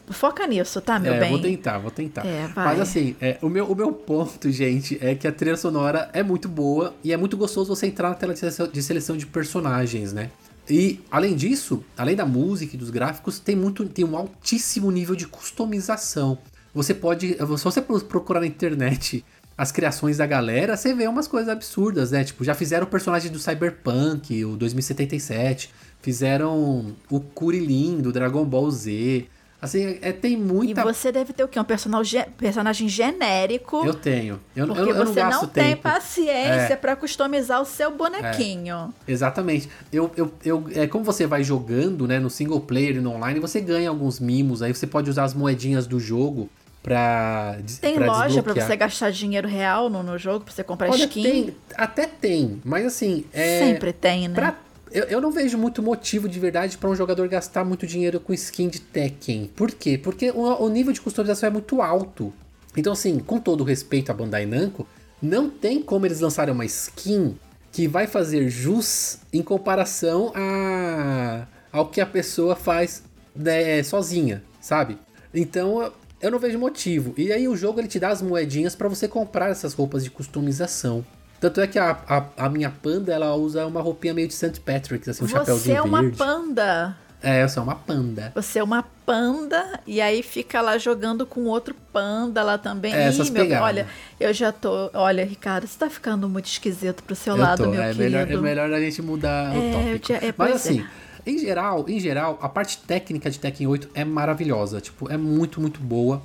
Foca 0.09 0.45
nisso, 0.47 0.81
tá, 0.81 0.99
meu 0.99 1.13
é, 1.13 1.19
bem? 1.19 1.31
Vou 1.31 1.39
tentar, 1.39 1.77
vou 1.77 1.91
tentar. 1.91 2.23
Mas 2.55 2.79
assim, 2.79 3.15
é, 3.21 3.37
o, 3.41 3.49
meu, 3.49 3.65
o 3.65 3.75
meu 3.75 3.91
ponto, 3.91 4.49
gente, 4.51 4.97
é 5.01 5.15
que 5.15 5.27
a 5.27 5.31
trilha 5.31 5.57
sonora 5.57 6.09
é 6.13 6.23
muito 6.23 6.47
boa 6.47 6.93
e 7.03 7.13
é 7.13 7.17
muito 7.17 7.37
gostoso 7.39 7.75
você 7.75 7.87
entrar 7.87 8.09
na 8.09 8.15
tela 8.15 8.33
de 8.33 8.83
seleção 8.83 9.17
de 9.17 9.25
personagens, 9.25 10.13
né? 10.13 10.29
E 10.69 10.99
além 11.09 11.35
disso, 11.35 11.83
além 11.97 12.15
da 12.15 12.25
música 12.25 12.75
e 12.75 12.77
dos 12.77 12.91
gráficos, 12.91 13.39
tem 13.39 13.55
muito 13.55 13.83
tem 13.87 14.05
um 14.05 14.15
altíssimo 14.15 14.91
nível 14.91 15.15
de 15.15 15.25
customização. 15.25 16.37
Você 16.73 16.93
pode, 16.93 17.33
se 17.33 17.63
você 17.63 17.81
procurar 17.81 18.41
na 18.41 18.45
internet 18.45 19.25
as 19.57 19.71
criações 19.71 20.17
da 20.17 20.27
galera, 20.27 20.77
você 20.77 20.93
vê 20.93 21.07
umas 21.07 21.27
coisas 21.27 21.49
absurdas, 21.49 22.11
né? 22.11 22.23
Tipo, 22.23 22.43
já 22.43 22.53
fizeram 22.53 22.85
o 22.85 22.89
personagem 22.89 23.31
do 23.31 23.39
Cyberpunk, 23.39 24.45
o 24.45 24.55
2077, 24.55 25.71
fizeram 26.01 26.95
o 27.09 27.19
Kuririn 27.19 27.99
do 27.99 28.11
Dragon 28.11 28.45
Ball 28.45 28.69
Z, 28.69 29.25
Assim, 29.61 29.99
é, 30.01 30.13
tem 30.13 30.37
muita. 30.37 30.79
E 30.79 30.83
você 30.83 31.11
deve 31.11 31.33
ter 31.33 31.43
o 31.43 31.47
quê? 31.47 31.59
Um 31.59 31.65
personagem, 31.65 32.25
personagem 32.37 32.87
genérico. 32.87 33.85
Eu 33.85 33.93
tenho. 33.93 34.39
Eu, 34.55 34.67
porque 34.67 34.81
eu, 34.81 34.87
eu 34.95 35.05
você 35.05 35.21
não, 35.21 35.29
não 35.31 35.47
tem 35.47 35.75
paciência 35.75 36.73
é. 36.73 36.75
para 36.77 36.95
customizar 36.95 37.61
o 37.61 37.65
seu 37.65 37.91
bonequinho. 37.91 38.93
É. 39.05 39.11
Exatamente. 39.11 39.69
Eu, 39.91 40.09
eu, 40.15 40.33
eu, 40.45 40.65
é 40.73 40.87
como 40.87 41.03
você 41.03 41.27
vai 41.27 41.43
jogando, 41.43 42.07
né, 42.07 42.19
no 42.19 42.29
single 42.29 42.61
player 42.61 42.95
e 42.95 43.01
no 43.01 43.11
online, 43.11 43.39
você 43.41 43.59
ganha 43.59 43.89
alguns 43.89 44.17
mimos. 44.19 44.61
Aí 44.61 44.73
você 44.73 44.87
pode 44.87 45.09
usar 45.09 45.25
as 45.25 45.33
moedinhas 45.33 45.85
do 45.85 45.99
jogo 45.99 46.49
pra. 46.81 47.57
Tem 47.81 47.95
pra 47.95 48.05
loja 48.05 48.41
para 48.41 48.53
você 48.53 48.75
gastar 48.77 49.11
dinheiro 49.11 49.47
real 49.47 49.89
no, 49.89 50.01
no 50.01 50.17
jogo, 50.17 50.45
pra 50.45 50.53
você 50.53 50.63
comprar 50.63 50.89
Olha, 50.89 51.03
skin? 51.03 51.23
Tem, 51.23 51.55
até 51.75 52.07
tem, 52.07 52.61
mas 52.63 52.85
assim. 52.85 53.25
É, 53.33 53.59
Sempre 53.59 53.91
tem, 53.91 54.29
né? 54.29 54.35
Pra 54.35 54.55
eu, 54.91 55.05
eu 55.05 55.21
não 55.21 55.31
vejo 55.31 55.57
muito 55.57 55.81
motivo 55.81 56.27
de 56.27 56.39
verdade 56.39 56.77
para 56.77 56.89
um 56.89 56.95
jogador 56.95 57.27
gastar 57.27 57.63
muito 57.63 57.85
dinheiro 57.85 58.19
com 58.19 58.33
skin 58.33 58.69
de 58.69 58.79
Tekken. 58.79 59.49
Por 59.55 59.71
quê? 59.71 59.97
Porque 59.97 60.31
o, 60.31 60.63
o 60.63 60.69
nível 60.69 60.93
de 60.93 61.01
customização 61.01 61.47
é 61.47 61.51
muito 61.51 61.81
alto. 61.81 62.33
Então, 62.75 62.93
assim, 62.93 63.19
com 63.19 63.39
todo 63.39 63.63
respeito 63.63 64.11
à 64.11 64.13
Bandai 64.13 64.45
Namco, 64.45 64.87
não 65.21 65.49
tem 65.49 65.81
como 65.81 66.05
eles 66.05 66.19
lançarem 66.19 66.53
uma 66.53 66.65
skin 66.65 67.37
que 67.71 67.87
vai 67.87 68.07
fazer 68.07 68.49
jus 68.49 69.19
em 69.31 69.41
comparação 69.41 70.31
a, 70.35 71.45
ao 71.71 71.87
que 71.89 72.01
a 72.01 72.05
pessoa 72.05 72.55
faz 72.55 73.03
né, 73.35 73.81
sozinha, 73.83 74.43
sabe? 74.59 74.97
Então, 75.33 75.91
eu 76.21 76.31
não 76.31 76.39
vejo 76.39 76.57
motivo. 76.57 77.13
E 77.17 77.31
aí 77.31 77.47
o 77.47 77.55
jogo 77.55 77.79
ele 77.79 77.87
te 77.87 77.99
dá 77.99 78.09
as 78.09 78.21
moedinhas 78.21 78.75
para 78.75 78.87
você 78.87 79.07
comprar 79.07 79.49
essas 79.49 79.73
roupas 79.73 80.03
de 80.03 80.09
customização. 80.09 81.05
Tanto 81.39 81.61
é 81.61 81.67
que 81.67 81.79
a, 81.79 81.97
a, 82.07 82.45
a, 82.45 82.49
minha 82.49 82.69
panda, 82.69 83.13
ela 83.13 83.33
usa 83.35 83.65
uma 83.65 83.81
roupinha 83.81 84.13
meio 84.13 84.27
de 84.27 84.33
St. 84.33 84.59
Patrick, 84.59 85.09
assim, 85.09 85.23
um 85.23 85.27
Você 85.27 85.33
chapéuzinho 85.33 85.75
verde. 85.75 85.89
Você 85.89 85.97
é 85.97 86.01
uma 86.01 86.11
panda. 86.11 86.97
É, 87.21 87.43
eu 87.43 87.49
sou 87.49 87.63
uma 87.63 87.75
panda. 87.75 88.31
Você 88.33 88.59
é 88.59 88.63
uma 88.63 88.83
panda 89.05 89.79
e 89.85 89.99
aí 89.99 90.23
fica 90.23 90.61
lá 90.61 90.77
jogando 90.77 91.25
com 91.25 91.45
outro 91.45 91.75
panda 91.91 92.41
lá 92.43 92.57
também. 92.57 92.93
É, 92.93 93.03
essas 93.03 93.27
Ih, 93.27 93.31
meu, 93.31 93.43
pegadas. 93.43 93.65
olha, 93.65 93.87
eu 94.19 94.33
já 94.33 94.51
tô. 94.51 94.89
Olha, 94.93 95.25
Ricardo, 95.25 95.67
você 95.67 95.77
tá 95.77 95.89
ficando 95.89 96.29
muito 96.29 96.45
esquisito 96.45 97.03
pro 97.03 97.15
seu 97.15 97.35
eu 97.35 97.41
lado, 97.41 97.63
tô, 97.63 97.69
meu 97.69 97.81
é 97.81 97.93
querido. 97.93 98.03
Melhor, 98.03 98.31
é 98.31 98.37
melhor 98.37 98.73
a 98.73 98.79
gente 98.79 99.01
mudar 99.01 99.53
é, 99.53 99.57
o 99.57 99.99
tópico. 99.99 100.25
É, 100.25 100.33
Mas 100.37 100.55
assim, 100.55 100.85
é. 101.25 101.29
em 101.29 101.37
geral, 101.37 101.85
em 101.89 101.99
geral, 101.99 102.39
a 102.41 102.47
parte 102.47 102.77
técnica 102.77 103.29
de 103.29 103.37
Tekken 103.37 103.67
8 103.67 103.89
é 103.93 104.05
maravilhosa. 104.05 104.79
Tipo, 104.79 105.11
é 105.11 105.17
muito, 105.17 105.59
muito 105.59 105.81
boa. 105.81 106.21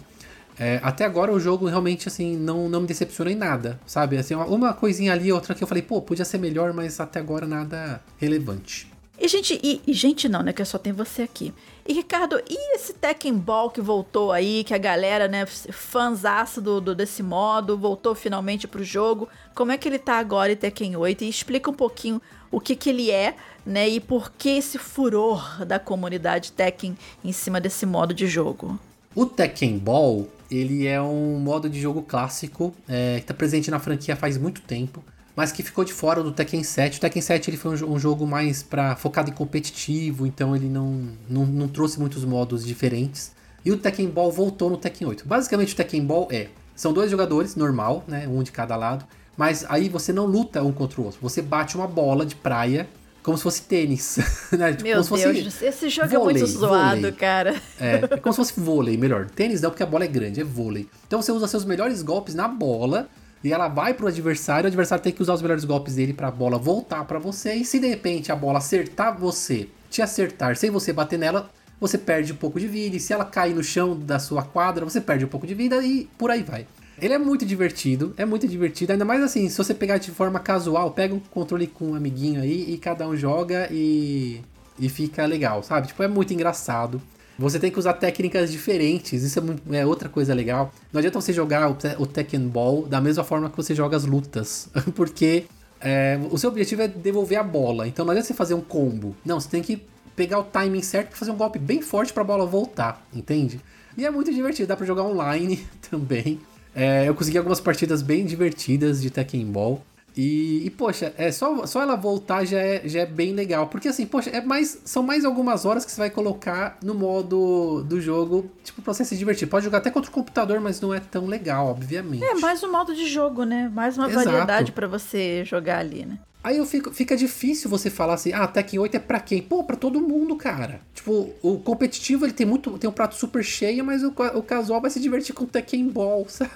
É, 0.59 0.81
até 0.83 1.05
agora 1.05 1.33
o 1.33 1.41
jogo 1.41 1.67
realmente, 1.67 2.09
assim, 2.09 2.37
não, 2.37 2.69
não 2.69 2.81
me 2.83 2.87
decepciona 2.87 3.33
em 3.33 3.35
nada, 3.35 3.81
sabe? 3.87 4.17
Assim, 4.17 4.35
uma, 4.35 4.47
uma 4.47 4.73
coisinha 4.73 5.13
ali, 5.13 5.33
outra 5.33 5.55
que 5.55 5.63
eu 5.63 5.69
falei, 5.69 5.83
pô, 5.83 6.01
podia 6.01 6.25
ser 6.25 6.39
melhor, 6.39 6.73
mas 6.73 7.01
até 7.01 7.19
agora 7.19 7.47
nada 7.47 8.01
relevante. 8.19 8.95
E 9.19 9.29
gente, 9.29 9.61
e, 9.63 9.81
e, 9.87 9.93
gente 9.93 10.29
não, 10.29 10.43
né? 10.43 10.53
Que 10.53 10.65
só 10.65 10.77
tem 10.77 10.93
você 10.93 11.23
aqui. 11.23 11.55
E 11.87 11.93
Ricardo, 11.93 12.41
e 12.49 12.75
esse 12.75 12.93
Tekken 12.93 13.35
Ball 13.35 13.71
que 13.71 13.81
voltou 13.81 14.33
aí, 14.33 14.65
que 14.65 14.75
a 14.75 14.79
galera, 14.79 15.29
né, 15.29 15.47
fãzaça 15.47 16.61
do, 16.61 16.81
do, 16.81 16.95
desse 16.95 17.23
modo, 17.23 17.79
voltou 17.79 18.15
finalmente 18.15 18.67
pro 18.67 18.83
jogo. 18.83 19.29
Como 19.55 19.71
é 19.71 19.79
que 19.79 19.89
ele 19.89 19.99
tá 19.99 20.19
agora 20.19 20.53
em 20.53 20.57
Tekken 20.57 20.97
8? 20.97 21.25
E 21.25 21.29
explica 21.29 21.71
um 21.71 21.75
pouquinho 21.75 22.21
o 22.51 22.59
que 22.59 22.75
que 22.75 22.91
ele 22.91 23.11
é, 23.11 23.37
né? 23.65 23.89
E 23.89 24.01
por 24.01 24.33
que 24.33 24.51
esse 24.51 24.79
furor 24.79 25.65
da 25.65 25.79
comunidade 25.79 26.51
Tekken 26.51 26.97
em 27.23 27.33
cima 27.33 27.61
desse 27.61 27.87
modo 27.87 28.13
de 28.13 28.27
jogo. 28.27 28.79
O 29.15 29.27
Tekken 29.27 29.79
Ball, 29.79 30.27
ele 30.57 30.87
é 30.87 31.01
um 31.01 31.39
modo 31.39 31.69
de 31.69 31.81
jogo 31.81 32.03
clássico 32.03 32.75
é, 32.89 33.17
que 33.17 33.23
está 33.23 33.35
presente 33.35 33.71
na 33.71 33.79
franquia 33.79 34.15
faz 34.15 34.39
muito 34.39 34.61
tempo, 34.63 35.03
mas 35.35 35.51
que 35.51 35.63
ficou 35.63 35.85
de 35.85 35.93
fora 35.93 36.23
do 36.23 36.33
Tekken 36.33 36.63
7. 36.63 36.99
O 36.99 37.01
Tekken 37.01 37.23
7 37.23 37.51
ele 37.51 37.57
foi 37.57 37.77
um, 37.77 37.95
um 37.95 37.99
jogo 37.99 38.27
mais 38.27 38.63
para 38.63 38.95
focado 38.97 39.31
em 39.31 39.33
competitivo, 39.33 40.27
então 40.27 40.55
ele 40.55 40.69
não, 40.69 41.09
não, 41.29 41.45
não, 41.45 41.69
trouxe 41.69 41.99
muitos 41.99 42.25
modos 42.25 42.65
diferentes. 42.65 43.33
E 43.65 43.73
o 43.73 43.79
Tekken 43.79 44.09
Ball 44.09 44.31
voltou 44.31 44.71
no 44.71 44.77
Tekken 44.77 45.09
8. 45.09 45.27
Basicamente 45.27 45.73
o 45.73 45.77
Tekken 45.77 46.05
Ball 46.05 46.29
é, 46.31 46.49
são 46.75 46.93
dois 46.93 47.11
jogadores, 47.11 47.57
normal, 47.57 48.05
né, 48.07 48.29
um 48.29 48.43
de 48.43 48.53
cada 48.53 48.77
lado, 48.77 49.05
mas 49.37 49.65
aí 49.69 49.89
você 49.89 50.13
não 50.13 50.27
luta 50.27 50.63
um 50.63 50.73
contra 50.73 51.01
o 51.01 51.05
outro, 51.05 51.19
você 51.21 51.43
bate 51.43 51.77
uma 51.77 51.87
bola 51.87 52.25
de 52.25 52.37
praia 52.37 52.89
como 53.25 53.37
se 53.37 53.43
fosse 53.43 53.63
tênis. 53.63 54.19
Né? 54.53 54.71
Tipo, 54.71 54.85
Meu 54.85 54.95
Deus, 54.95 55.09
fosse 55.09 55.65
esse 55.67 55.89
jogo 55.89 56.09
vôlei, 56.09 56.37
é 56.37 56.39
muito 56.39 56.47
zoado, 56.47 56.97
vôlei. 56.97 57.13
cara. 57.13 57.61
É, 57.81 57.95
é 58.09 58.17
como 58.19 58.33
se 58.33 58.37
fosse 58.37 58.61
vôlei, 58.61 58.97
melhor. 58.97 59.29
Tênis 59.29 59.61
não, 59.61 59.71
porque 59.71 59.83
a 59.83 59.87
bola 59.87 60.05
é 60.05 60.07
grande, 60.07 60.41
é 60.41 60.45
vôlei. 60.45 60.89
Então 61.09 61.21
você 61.21 61.33
usa 61.33 61.49
seus 61.49 61.65
melhores 61.65 62.03
golpes 62.03 62.37
na 62.37 62.47
bola 62.47 63.09
e 63.43 63.53
ela 63.53 63.67
vai 63.67 63.95
pro 63.95 64.07
adversário, 64.07 64.65
o 64.65 64.69
adversário 64.69 65.03
tem 65.03 65.13
que 65.13 65.21
usar 65.21 65.35
os 65.35 65.43
melhores 65.43 65.65
golpes 65.65 65.97
dele 65.97 66.13
pra 66.13 66.31
bola 66.31 66.57
voltar 66.57 67.05
para 67.05 67.19
você. 67.19 67.55
E 67.55 67.65
se 67.65 67.81
de 67.81 67.89
repente 67.89 68.31
a 68.31 68.37
bola 68.37 68.59
acertar 68.59 69.19
você, 69.19 69.69
te 69.91 70.01
acertar 70.01 70.57
sem 70.57 70.71
você 70.71 70.93
bater 70.93 71.19
nela, 71.19 71.51
você 71.81 71.99
perde 71.99 72.33
um 72.33 72.37
pouco 72.37 72.61
de 72.61 72.69
vida. 72.69 72.95
E 72.97 73.01
se 73.01 73.13
ela 73.13 73.25
cair 73.25 73.55
no 73.55 73.65
chão 73.65 73.99
da 73.99 74.21
sua 74.21 74.43
quadra, 74.43 74.85
você 74.85 75.01
perde 75.01 75.25
um 75.25 75.29
pouco 75.29 75.47
de 75.47 75.55
vida 75.55 75.83
e 75.83 76.09
por 76.17 76.31
aí 76.31 76.43
vai. 76.45 76.67
Ele 77.05 77.13
é 77.13 77.19
muito 77.19 77.45
divertido, 77.45 78.15
é 78.17 78.25
muito 78.25 78.49
divertido, 78.49 78.93
ainda 78.93 79.05
mais 79.05 79.23
assim, 79.23 79.47
se 79.51 79.59
você 79.59 79.75
pegar 79.75 79.99
de 79.99 80.11
forma 80.11 80.41
casual, 80.41 80.91
pega 80.91 81.15
um 81.15 81.21
controle 81.21 81.67
com 81.67 81.91
um 81.91 81.95
amiguinho 81.95 82.41
aí 82.41 82.73
e 82.73 82.79
cada 82.79 83.07
um 83.07 83.15
joga 83.15 83.69
e, 83.71 84.41
e 84.79 84.89
fica 84.89 85.27
legal, 85.27 85.63
sabe? 85.63 85.89
Tipo, 85.89 86.03
é 86.03 86.09
muito 86.09 86.33
engraçado. 86.33 87.03
Você 87.39 87.59
tem 87.59 87.71
que 87.71 87.79
usar 87.79 87.93
técnicas 87.93 88.51
diferentes, 88.51 89.23
isso 89.23 89.39
é, 89.39 89.43
muito, 89.43 89.75
é 89.75 89.85
outra 89.85 90.09
coisa 90.09 90.33
legal. 90.33 90.73
Não 90.91 90.99
adianta 90.99 91.21
você 91.21 91.31
jogar 91.31 91.71
o, 91.71 91.77
o 91.99 92.07
Tekken 92.07 92.49
Ball 92.49 92.87
da 92.87 93.03
mesma 93.03 93.23
forma 93.23 93.51
que 93.51 93.57
você 93.59 93.75
joga 93.75 93.99
as 93.99 94.07
lutas, 94.07 94.71
porque 94.97 95.45
é, 95.83 96.19
o 96.31 96.39
seu 96.39 96.49
objetivo 96.49 96.81
é 96.81 96.89
devolver 96.89 97.39
a 97.39 97.43
bola. 97.43 97.87
Então 97.87 98.07
não 98.07 98.13
adianta 98.13 98.29
você 98.29 98.33
fazer 98.33 98.55
um 98.55 98.63
combo. 98.63 99.15
Não, 99.23 99.39
você 99.39 99.51
tem 99.51 99.61
que 99.61 99.85
pegar 100.17 100.39
o 100.39 100.45
timing 100.45 100.81
certo 100.81 101.09
para 101.09 101.19
fazer 101.19 101.33
um 101.33 101.37
golpe 101.37 101.59
bem 101.59 101.83
forte 101.83 102.15
para 102.15 102.23
a 102.23 102.27
bola 102.27 102.47
voltar, 102.47 103.07
entende? 103.13 103.61
E 103.95 104.07
é 104.07 104.11
muito 104.11 104.33
divertido, 104.33 104.69
dá 104.69 104.75
para 104.75 104.87
jogar 104.87 105.03
online 105.03 105.67
também. 105.91 106.41
É, 106.75 107.09
eu 107.09 107.15
consegui 107.15 107.39
algumas 107.39 107.61
partidas 107.61 108.03
bem 108.03 108.25
divertidas 108.25 109.01
de 109.01 109.11
Tekken 109.11 109.47
Ball. 109.47 109.81
E, 110.17 110.65
e, 110.65 110.71
poxa, 110.71 111.13
é 111.19 111.33
só, 111.33 111.67
só 111.67 111.83
ela 111.83 111.97
voltar 111.97 112.45
já 112.45 112.59
é, 112.59 112.83
já 112.85 113.01
é 113.01 113.07
bem 113.07 113.33
legal. 113.33 113.67
Porque 113.67 113.89
assim, 113.89 114.07
poxa, 114.07 114.31
é 114.31 114.41
mais, 114.41 114.81
são 114.85 115.03
mais 115.03 115.25
algumas 115.25 115.65
horas 115.65 115.85
que 115.85 115.91
você 115.91 116.01
vai 116.01 116.11
colocar 116.11 116.79
no 116.83 116.95
modo 116.95 117.83
do 117.83 118.01
jogo, 118.01 118.49
tipo, 118.63 118.81
pra 118.81 118.95
você 118.95 119.05
se 119.05 119.17
divertir. 119.17 119.49
Pode 119.49 119.65
jogar 119.65 119.79
até 119.79 119.91
contra 119.91 120.09
o 120.09 120.15
computador, 120.15 120.61
mas 120.61 120.81
não 120.81 120.95
é 120.95 121.01
tão 121.01 121.27
legal, 121.27 121.67
obviamente. 121.67 122.23
É, 122.23 122.35
mais 122.35 122.63
um 122.63 122.71
modo 122.71 122.95
de 122.95 123.09
jogo, 123.09 123.43
né? 123.43 123.69
Mais 123.75 123.99
uma 123.99 124.09
Exato. 124.09 124.27
variedade 124.27 124.71
para 124.71 124.87
você 124.87 125.45
jogar 125.45 125.79
ali, 125.79 126.07
né? 126.07 126.19
Aí 126.45 126.59
eu 126.59 126.67
fico, 126.67 126.93
fica 126.93 127.17
difícil 127.17 127.71
você 127.71 127.89
falar 127.89 128.13
assim, 128.13 128.35
ah, 128.35 128.47
Tekken 128.47 128.79
8 128.79 128.97
é 128.99 129.01
pra 129.01 129.19
quem? 129.19 129.41
Pô, 129.41 129.65
pra 129.65 129.77
todo 129.77 129.99
mundo, 129.99 130.37
cara. 130.37 130.83
Tipo, 130.93 131.33
o 131.41 131.59
competitivo 131.59 132.27
ele 132.27 132.35
tem 132.35 132.47
muito, 132.47 132.79
tem 132.79 132.89
um 132.89 132.93
prato 132.93 133.15
super 133.15 133.43
cheio, 133.43 133.83
mas 133.83 134.05
o, 134.05 134.13
o 134.35 134.43
casual 134.43 134.79
vai 134.79 134.91
se 134.91 135.01
divertir 135.01 135.35
com 135.35 135.47
Tekken 135.47 135.89
Ball, 135.89 136.25
sabe? 136.29 136.51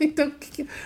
então, 0.00 0.30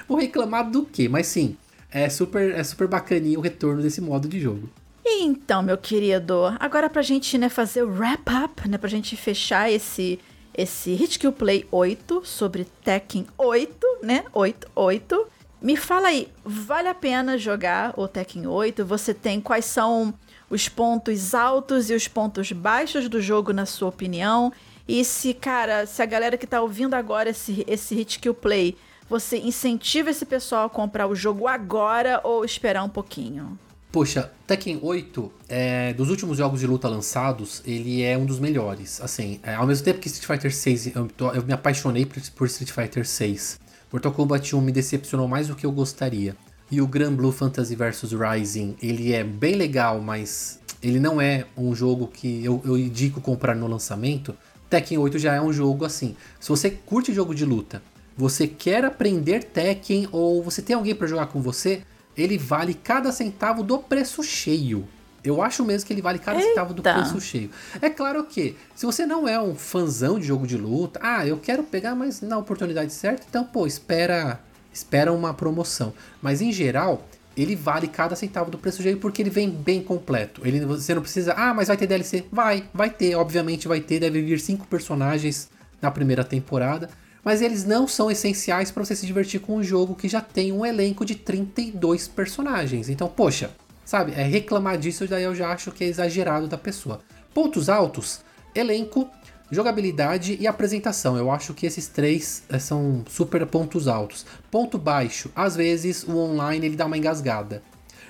vou 0.09 0.17
reclamar 0.17 0.71
do 0.71 0.87
quê? 0.87 1.11
Mas 1.11 1.27
sim, 1.27 1.59
é 1.91 2.09
super, 2.09 2.55
é 2.55 2.65
super 2.65 2.89
bacaninho 2.89 3.39
o 3.39 3.43
retorno 3.43 3.83
desse 3.83 4.01
modo 4.01 4.27
de 4.27 4.41
jogo. 4.41 4.71
Então, 5.05 5.63
meu 5.63 5.77
querido, 5.77 6.35
agora 6.59 6.89
pra 6.89 7.03
gente 7.03 7.37
né, 7.37 7.51
fazer 7.51 7.83
o 7.83 7.91
wrap-up, 7.91 8.67
né, 8.67 8.79
pra 8.79 8.89
gente 8.89 9.15
fechar 9.15 9.71
esse, 9.71 10.19
esse 10.57 10.95
Hit 10.95 11.19
Kill 11.19 11.33
Play 11.33 11.67
8 11.71 12.23
sobre 12.25 12.67
Tekken 12.83 13.27
8, 13.37 13.87
né, 14.03 14.25
8, 14.33 14.71
8. 14.75 15.27
Me 15.61 15.77
fala 15.77 16.09
aí, 16.09 16.29
vale 16.45 16.87
a 16.87 16.95
pena 16.95 17.37
jogar 17.37 17.93
o 17.97 18.07
Tekken 18.07 18.47
8? 18.47 18.85
Você 18.85 19.13
tem 19.13 19.41
quais 19.41 19.65
são 19.65 20.15
os 20.49 20.69
pontos 20.69 21.35
altos 21.35 21.91
e 21.91 21.95
os 21.95 22.07
pontos 22.07 22.53
baixos 22.53 23.09
do 23.09 23.21
jogo, 23.21 23.53
na 23.53 23.67
sua 23.67 23.89
opinião? 23.89 24.53
E 24.87 25.05
se, 25.05 25.35
cara, 25.35 25.85
se 25.85 26.01
a 26.01 26.07
galera 26.07 26.39
que 26.39 26.47
tá 26.47 26.63
ouvindo 26.63 26.95
agora 26.95 27.31
esse, 27.31 27.65
esse 27.67 27.93
Hit 27.97 28.21
Kill 28.21 28.35
Play, 28.35 28.77
você 29.11 29.37
incentiva 29.39 30.11
esse 30.11 30.25
pessoal 30.25 30.67
a 30.67 30.71
comprar 30.71 31.09
o 31.09 31.15
jogo 31.15 31.49
agora 31.49 32.21
ou 32.23 32.45
esperar 32.45 32.85
um 32.85 32.89
pouquinho? 32.89 33.59
Poxa, 33.91 34.31
Tekken 34.47 34.79
8, 34.81 35.33
é, 35.49 35.93
dos 35.93 36.09
últimos 36.09 36.39
jogos 36.39 36.61
de 36.61 36.69
luta 36.69 36.89
lançados, 36.89 37.63
ele 37.67 38.03
é 38.03 38.17
um 38.17 38.27
dos 38.27 38.39
melhores. 38.39 39.01
Assim, 39.01 39.41
é, 39.43 39.55
ao 39.55 39.67
mesmo 39.67 39.85
tempo 39.85 39.99
que 39.99 40.07
Street 40.07 40.27
Fighter 40.27 40.55
6, 40.55 40.95
eu, 40.95 41.09
eu 41.35 41.43
me 41.43 41.53
apaixonei 41.53 42.07
por, 42.07 42.23
por 42.37 42.47
Street 42.47 42.71
Fighter 42.71 43.05
6. 43.05 43.59
Mortal 43.91 44.13
Kombat 44.13 44.55
1 44.55 44.61
me 44.61 44.71
decepcionou 44.71 45.27
mais 45.27 45.49
do 45.49 45.57
que 45.57 45.65
eu 45.65 45.73
gostaria. 45.73 46.37
E 46.71 46.83
o 46.83 46.87
Grand 46.87 47.15
Blue 47.15 47.33
Fantasy 47.33 47.75
vs 47.75 48.13
Rising, 48.13 48.77
ele 48.83 49.15
é 49.15 49.25
bem 49.25 49.55
legal, 49.55 50.03
mas 50.03 50.61
ele 50.83 51.01
não 51.01 51.19
é 51.19 51.47
um 51.57 51.75
jogo 51.75 52.07
que 52.07 52.45
eu, 52.45 52.61
eu 52.67 52.77
indico 52.77 53.19
comprar 53.23 53.57
no 53.57 53.67
lançamento. 53.67 54.37
Tekken 54.69 54.99
8 54.99 55.19
já 55.19 55.35
é 55.35 55.41
um 55.41 55.51
jogo 55.51 55.87
assim. 55.87 56.15
Se 56.39 56.51
você 56.51 56.71
curte 56.71 57.15
jogo 57.15 57.35
de 57.35 57.47
luta, 57.47 57.83
você 58.15 58.47
quer 58.47 58.85
aprender 58.85 59.45
Tekken 59.45 60.07
ou 60.13 60.43
você 60.43 60.61
tem 60.61 60.77
alguém 60.77 60.95
para 60.95 61.07
jogar 61.07 61.29
com 61.29 61.41
você, 61.41 61.83
ele 62.15 62.37
vale 62.37 62.75
cada 62.75 63.11
centavo 63.11 63.63
do 63.63 63.79
preço 63.79 64.23
cheio. 64.23 64.87
Eu 65.29 65.43
acho 65.43 65.65
mesmo 65.65 65.87
que 65.87 65.93
ele 65.93 66.03
vale 66.03 66.19
cada 66.19 66.41
centavo 66.41 66.73
do 66.73 66.83
preço 66.83 67.21
cheio. 67.21 67.51
É 67.81 67.91
claro 67.91 68.25
que, 68.25 68.57
se 68.75 68.87
você 68.87 69.05
não 69.05 69.29
é 69.29 69.41
um 69.41 69.55
fãzão 69.55 70.19
de 70.19 70.27
jogo 70.27 70.47
de 70.47 70.57
luta, 70.57 70.99
ah, 71.03 71.27
eu 71.27 71.37
quero 71.39 71.63
pegar, 71.63 71.95
mas 71.95 72.21
na 72.21 72.39
oportunidade 72.39 72.93
certa, 72.93 73.25
então, 73.29 73.45
pô, 73.45 73.67
espera, 73.67 74.41
espera 74.73 75.13
uma 75.13 75.35
promoção. 75.35 75.93
Mas 76.23 76.41
em 76.41 76.53
geral, 76.53 77.07
ele 77.37 77.55
vale 77.55 77.87
cada 77.89 78.17
centavo 78.17 78.51
do 78.51 78.59
preço 78.59 78.83
cheio 78.83 78.99
porque 78.99 79.23
ele 79.23 79.31
vem 79.31 79.51
bem 79.51 79.83
completo. 79.83 80.41
Ele, 80.45 80.65
você 80.65 80.95
não 80.95 81.03
precisa, 81.03 81.35
ah, 81.35 81.55
mas 81.55 81.69
vai 81.69 81.77
ter 81.77 81.87
DLC? 81.87 82.25
Vai, 82.33 82.65
vai 82.73 82.91
ter, 82.91 83.15
obviamente 83.15 83.69
vai 83.69 83.81
ter, 83.81 84.01
deve 84.01 84.23
vir 84.23 84.41
cinco 84.41 84.67
personagens 84.67 85.49
na 85.81 85.91
primeira 85.91 86.25
temporada. 86.25 86.89
Mas 87.23 87.43
eles 87.43 87.65
não 87.65 87.87
são 87.87 88.11
essenciais 88.11 88.71
para 88.71 88.85
você 88.85 88.97
se 88.97 89.07
divertir 89.07 89.41
com 89.41 89.57
um 89.57 89.63
jogo 89.63 89.95
que 89.95 90.09
já 90.09 90.21
tem 90.21 90.53
um 90.53 90.65
elenco 90.65 91.05
de 91.05 91.15
32 91.15 92.09
personagens. 92.09 92.89
Então, 92.89 93.09
poxa, 93.09 93.51
Sabe? 93.89 94.13
É 94.13 94.23
reclamar 94.23 94.77
disso, 94.77 95.09
daí 95.09 95.23
eu 95.23 95.35
já 95.35 95.51
acho 95.51 95.73
que 95.73 95.83
é 95.83 95.87
exagerado 95.87 96.47
da 96.47 96.59
pessoa. 96.59 97.01
Pontos 97.33 97.71
altos: 97.71 98.21
elenco, 98.55 99.09
jogabilidade 99.51 100.37
e 100.39 100.47
apresentação. 100.47 101.17
Eu 101.17 101.31
acho 101.31 101.55
que 101.55 101.65
esses 101.65 101.89
três 101.89 102.43
é, 102.51 102.59
são 102.59 103.03
super 103.09 103.47
pontos 103.47 103.89
altos. 103.89 104.27
Ponto 104.51 104.77
baixo: 104.77 105.31
às 105.35 105.57
vezes 105.57 106.05
o 106.05 106.19
online 106.19 106.67
ele 106.67 106.77
dá 106.77 106.85
uma 106.85 106.99
engasgada. 106.99 107.63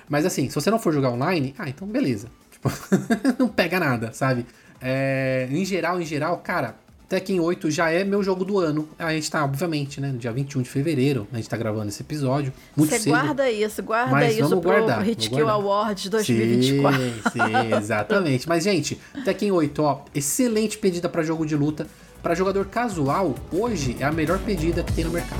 Mas 0.09 0.25
assim, 0.25 0.49
se 0.49 0.55
você 0.55 0.69
não 0.69 0.79
for 0.79 0.91
jogar 0.91 1.11
online, 1.11 1.55
ah, 1.57 1.69
então 1.69 1.87
beleza. 1.87 2.27
Tipo, 2.51 2.69
não 3.39 3.47
pega 3.47 3.79
nada, 3.79 4.11
sabe? 4.11 4.45
É, 4.81 5.47
em 5.49 5.63
geral, 5.63 6.01
em 6.01 6.05
geral, 6.05 6.39
cara, 6.39 6.75
Tekken 7.09 7.39
8 7.39 7.71
já 7.71 7.89
é 7.89 8.03
meu 8.03 8.21
jogo 8.21 8.45
do 8.45 8.59
ano. 8.59 8.87
A 8.99 9.11
gente 9.11 9.31
tá, 9.31 9.43
obviamente, 9.43 9.99
né, 9.99 10.11
no 10.11 10.19
dia 10.19 10.31
21 10.31 10.61
de 10.61 10.69
fevereiro, 10.69 11.27
a 11.33 11.37
gente 11.37 11.49
tá 11.49 11.57
gravando 11.57 11.89
esse 11.89 12.03
episódio. 12.03 12.53
Muito 12.77 12.91
Você 12.91 12.99
cedo. 12.99 13.13
guarda 13.13 13.49
isso, 13.49 13.81
guarda 13.81 14.11
mas 14.11 14.33
isso 14.33 14.47
vamos 14.47 14.61
pro 14.61 14.69
guardar, 14.71 15.01
Hit 15.01 15.27
Kill 15.27 15.49
Awards 15.49 16.07
2024. 16.07 17.01
Sim, 17.01 17.11
sim, 17.31 17.75
exatamente. 17.75 18.47
mas, 18.47 18.63
gente, 18.63 18.99
Tekken 19.25 19.51
8, 19.51 19.81
ó, 19.81 20.01
excelente 20.13 20.77
pedida 20.77 21.09
para 21.09 21.23
jogo 21.23 21.45
de 21.45 21.55
luta. 21.55 21.87
Para 22.21 22.35
jogador 22.35 22.65
casual, 22.65 23.33
hoje 23.51 23.97
é 23.99 24.03
a 24.03 24.11
melhor 24.11 24.37
pedida 24.39 24.83
que 24.83 24.93
tem 24.93 25.05
no 25.05 25.11
mercado. 25.11 25.39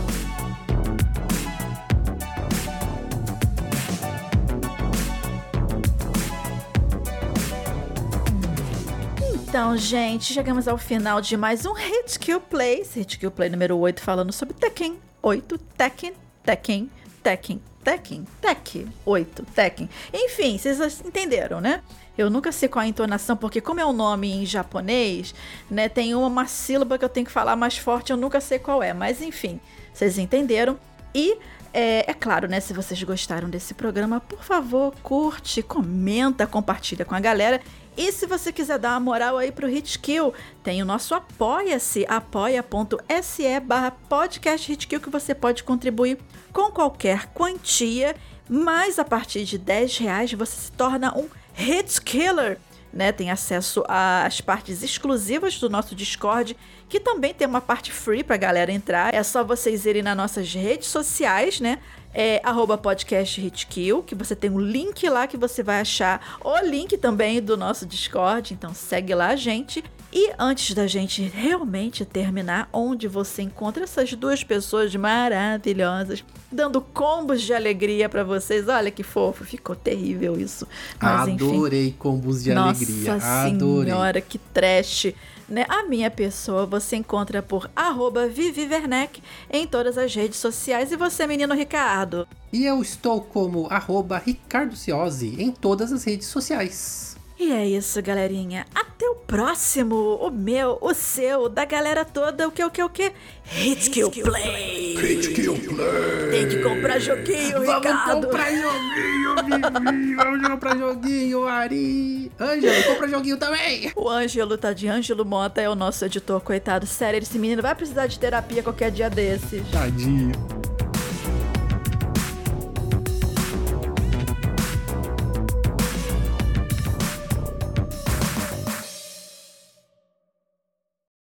Então, 9.60 9.76
gente, 9.76 10.32
chegamos 10.32 10.70
ao 10.70 10.78
final 10.78 11.20
de 11.20 11.36
mais 11.36 11.66
um 11.66 11.74
Hit 11.74 12.18
Kill 12.18 12.40
Play. 12.40 12.82
Hit 12.96 13.20
Kill 13.20 13.30
Play 13.30 13.50
número 13.50 13.78
8, 13.78 14.02
falando 14.02 14.32
sobre 14.32 14.54
Tekken 14.54 14.98
8, 15.22 15.58
Tekken, 15.78 16.14
Tekken, 16.42 16.90
Tekken, 17.22 17.62
Tekken, 17.84 18.26
Tekken, 18.40 18.94
8, 19.06 19.46
Tekken. 19.54 19.90
Enfim, 20.14 20.58
vocês 20.58 21.02
entenderam, 21.06 21.60
né? 21.60 21.82
Eu 22.18 22.30
nunca 22.30 22.54
sei 22.54 22.70
qual 22.70 22.84
é 22.84 22.86
a 22.86 22.90
entonação, 22.90 23.36
porque 23.36 23.60
como 23.60 23.82
é 23.82 23.86
o 23.86 23.90
um 23.90 23.94
nome 23.94 24.32
em 24.32 24.46
japonês, 24.46 25.36
né, 25.70 25.90
tem 25.90 26.16
uma 26.16 26.48
sílaba 26.48 26.98
que 26.98 27.04
eu 27.04 27.10
tenho 27.10 27.26
que 27.26 27.32
falar 27.32 27.58
mais 27.58 27.78
forte, 27.78 28.12
eu 28.14 28.18
nunca 28.18 28.40
sei 28.40 28.60
qual 28.60 28.82
é. 28.82 28.94
Mas 28.94 29.22
enfim, 29.22 29.60
vocês 29.94 30.18
entenderam. 30.18 30.80
E 31.14 31.38
é, 31.74 32.10
é, 32.10 32.14
claro, 32.14 32.48
né? 32.48 32.60
Se 32.60 32.74
vocês 32.74 33.02
gostaram 33.04 33.50
desse 33.50 33.74
programa, 33.74 34.20
por 34.20 34.44
favor, 34.44 34.94
curte, 35.04 35.62
comenta, 35.62 36.48
compartilha 36.48 37.06
com 37.06 37.16
a 37.16 37.20
galera. 37.20 37.62
E 37.96 38.12
se 38.12 38.26
você 38.26 38.52
quiser 38.52 38.80
dar 38.80 38.92
uma 38.92 39.00
moral 39.00 39.38
aí 39.38 39.52
pro 39.52 39.70
Hitkill, 39.70 40.34
tem 40.64 40.82
o 40.82 40.86
nosso 40.86 41.14
Apoia-se, 41.14 42.06
apoia.se 42.08 43.60
barra 43.60 43.92
podcast 43.92 44.72
Hitkill, 44.72 45.02
que 45.02 45.10
você 45.10 45.36
pode 45.36 45.64
contribuir 45.64 46.18
com 46.54 46.72
qualquer 46.72 47.28
quantia, 47.34 48.16
mas 48.48 48.98
a 49.00 49.04
partir 49.04 49.44
de 49.44 49.58
10 49.58 49.98
reais 49.98 50.34
você 50.34 50.56
se 50.56 50.72
torna 50.72 51.16
um 51.18 51.28
Hitkiller. 51.58 52.58
Né, 52.92 53.12
tem 53.12 53.30
acesso 53.30 53.84
às 53.88 54.42
partes 54.42 54.82
exclusivas 54.82 55.60
do 55.60 55.70
nosso 55.70 55.94
Discord, 55.94 56.58
que 56.90 57.00
também 57.00 57.36
tem 57.36 57.48
uma 57.48 57.62
parte 57.62 57.92
free 57.92 58.24
pra 58.24 58.36
galera 58.36 58.72
entrar. 58.72 59.14
É 59.14 59.22
só 59.22 59.44
vocês 59.44 59.86
irem 59.86 60.02
nas 60.02 60.18
nossas 60.18 60.52
redes 60.52 60.88
sociais, 60.88 61.60
né? 61.60 61.78
é 62.14 62.42
arroba 62.44 62.78
podcast 62.78 63.40
Hitkill, 63.40 64.04
que 64.04 64.16
você 64.16 64.36
tem 64.36 64.50
um 64.50 64.60
link 64.60 65.08
lá 65.08 65.28
que 65.28 65.38
você 65.38 65.62
vai 65.62 65.82
achar 65.82 66.40
o 66.44 66.58
link 66.66 66.98
também 66.98 67.42
do 67.42 67.56
nosso 67.56 67.86
Discord, 67.86 68.54
então 68.54 68.74
segue 68.74 69.14
lá, 69.14 69.36
gente. 69.36 69.84
E 70.12 70.32
antes 70.40 70.74
da 70.74 70.88
gente 70.88 71.22
realmente 71.22 72.04
terminar, 72.04 72.68
onde 72.74 73.08
você 73.08 73.44
encontra 73.44 73.84
essas 73.84 74.12
duas 74.14 74.44
pessoas 74.44 74.96
maravilhosas, 74.96 76.24
dando 76.52 76.82
combos 76.82 77.42
de 77.44 77.54
alegria 77.54 78.10
para 78.10 78.24
vocês. 78.24 78.68
Olha 78.68 78.90
que 78.90 79.04
fofo, 79.04 79.46
ficou 79.46 79.76
terrível 79.76 80.40
isso. 80.40 80.68
Mas, 81.00 81.30
Adorei 81.30 81.88
enfim, 81.88 81.96
combos 82.00 82.44
de 82.44 82.54
nossa 82.54 82.84
alegria. 82.84 83.14
Adorei. 83.14 83.92
senhora, 83.92 84.22
que 84.22 84.38
trash. 84.38 85.14
Né? 85.48 85.66
A 85.68 85.84
minha 85.84 86.12
pessoa 86.12 86.66
você 86.66 86.96
encontra 86.96 87.42
por 87.42 87.70
arroba 87.76 88.28
Vivi 88.28 88.68
Werneck 88.68 89.22
em 89.50 89.66
todas 89.68 89.98
as 89.98 90.14
redes 90.14 90.38
sociais. 90.38 90.92
E 90.92 90.96
você, 90.96 91.26
menino 91.26 91.54
Ricardo? 91.54 92.28
E 92.52 92.66
eu 92.66 92.82
estou 92.82 93.22
como 93.22 93.68
arroba 93.70 94.18
Ricardo 94.18 94.76
Ciosi 94.76 95.36
em 95.40 95.52
todas 95.52 95.92
as 95.92 96.04
redes 96.04 96.28
sociais. 96.28 97.09
E 97.40 97.54
é 97.54 97.66
isso, 97.66 98.02
galerinha. 98.02 98.66
Até 98.76 99.08
o 99.10 99.16
próximo. 99.16 99.96
O 100.22 100.30
meu, 100.30 100.78
o 100.82 100.94
seu, 100.94 101.48
da 101.48 101.64
galera 101.64 102.04
toda. 102.04 102.46
O 102.46 102.52
que, 102.52 102.62
o 102.64 102.70
que, 102.70 102.84
o 102.84 102.90
que? 102.90 103.14
Hit 103.46 103.90
Kill 103.92 104.12
Play. 104.12 104.98
Hit 104.98 105.34
Kill 105.34 105.54
Play. 105.56 106.30
Tem 106.32 106.50
que 106.50 106.58
comprar 106.62 107.00
joguinho, 107.00 107.64
Vamos 107.64 107.76
Ricardo. 107.76 108.26
comprar 108.28 108.52
joguinho, 108.52 109.36
Vivi. 109.46 110.16
Vamos 110.16 110.48
comprar 110.50 110.78
joguinho, 110.78 111.48
Ari. 111.48 112.32
Ângelo, 112.38 112.84
compra 112.84 113.08
joguinho 113.08 113.38
também. 113.38 113.92
O 113.96 114.10
Ângelo 114.10 114.58
tá 114.58 114.74
de 114.74 114.90
Ângelo 114.90 115.24
Mota, 115.24 115.62
é 115.62 115.70
o 115.70 115.76
nosso 115.76 116.04
editor, 116.04 116.42
coitado. 116.42 116.86
Sério, 116.86 117.20
esse 117.20 117.40
menino 117.40 117.62
vai 117.62 117.74
precisar 117.74 118.08
de 118.08 118.20
terapia 118.20 118.62
qualquer 118.62 118.92
dia 118.92 119.10
desses. 119.10 119.62
Tadinho. 119.72 120.32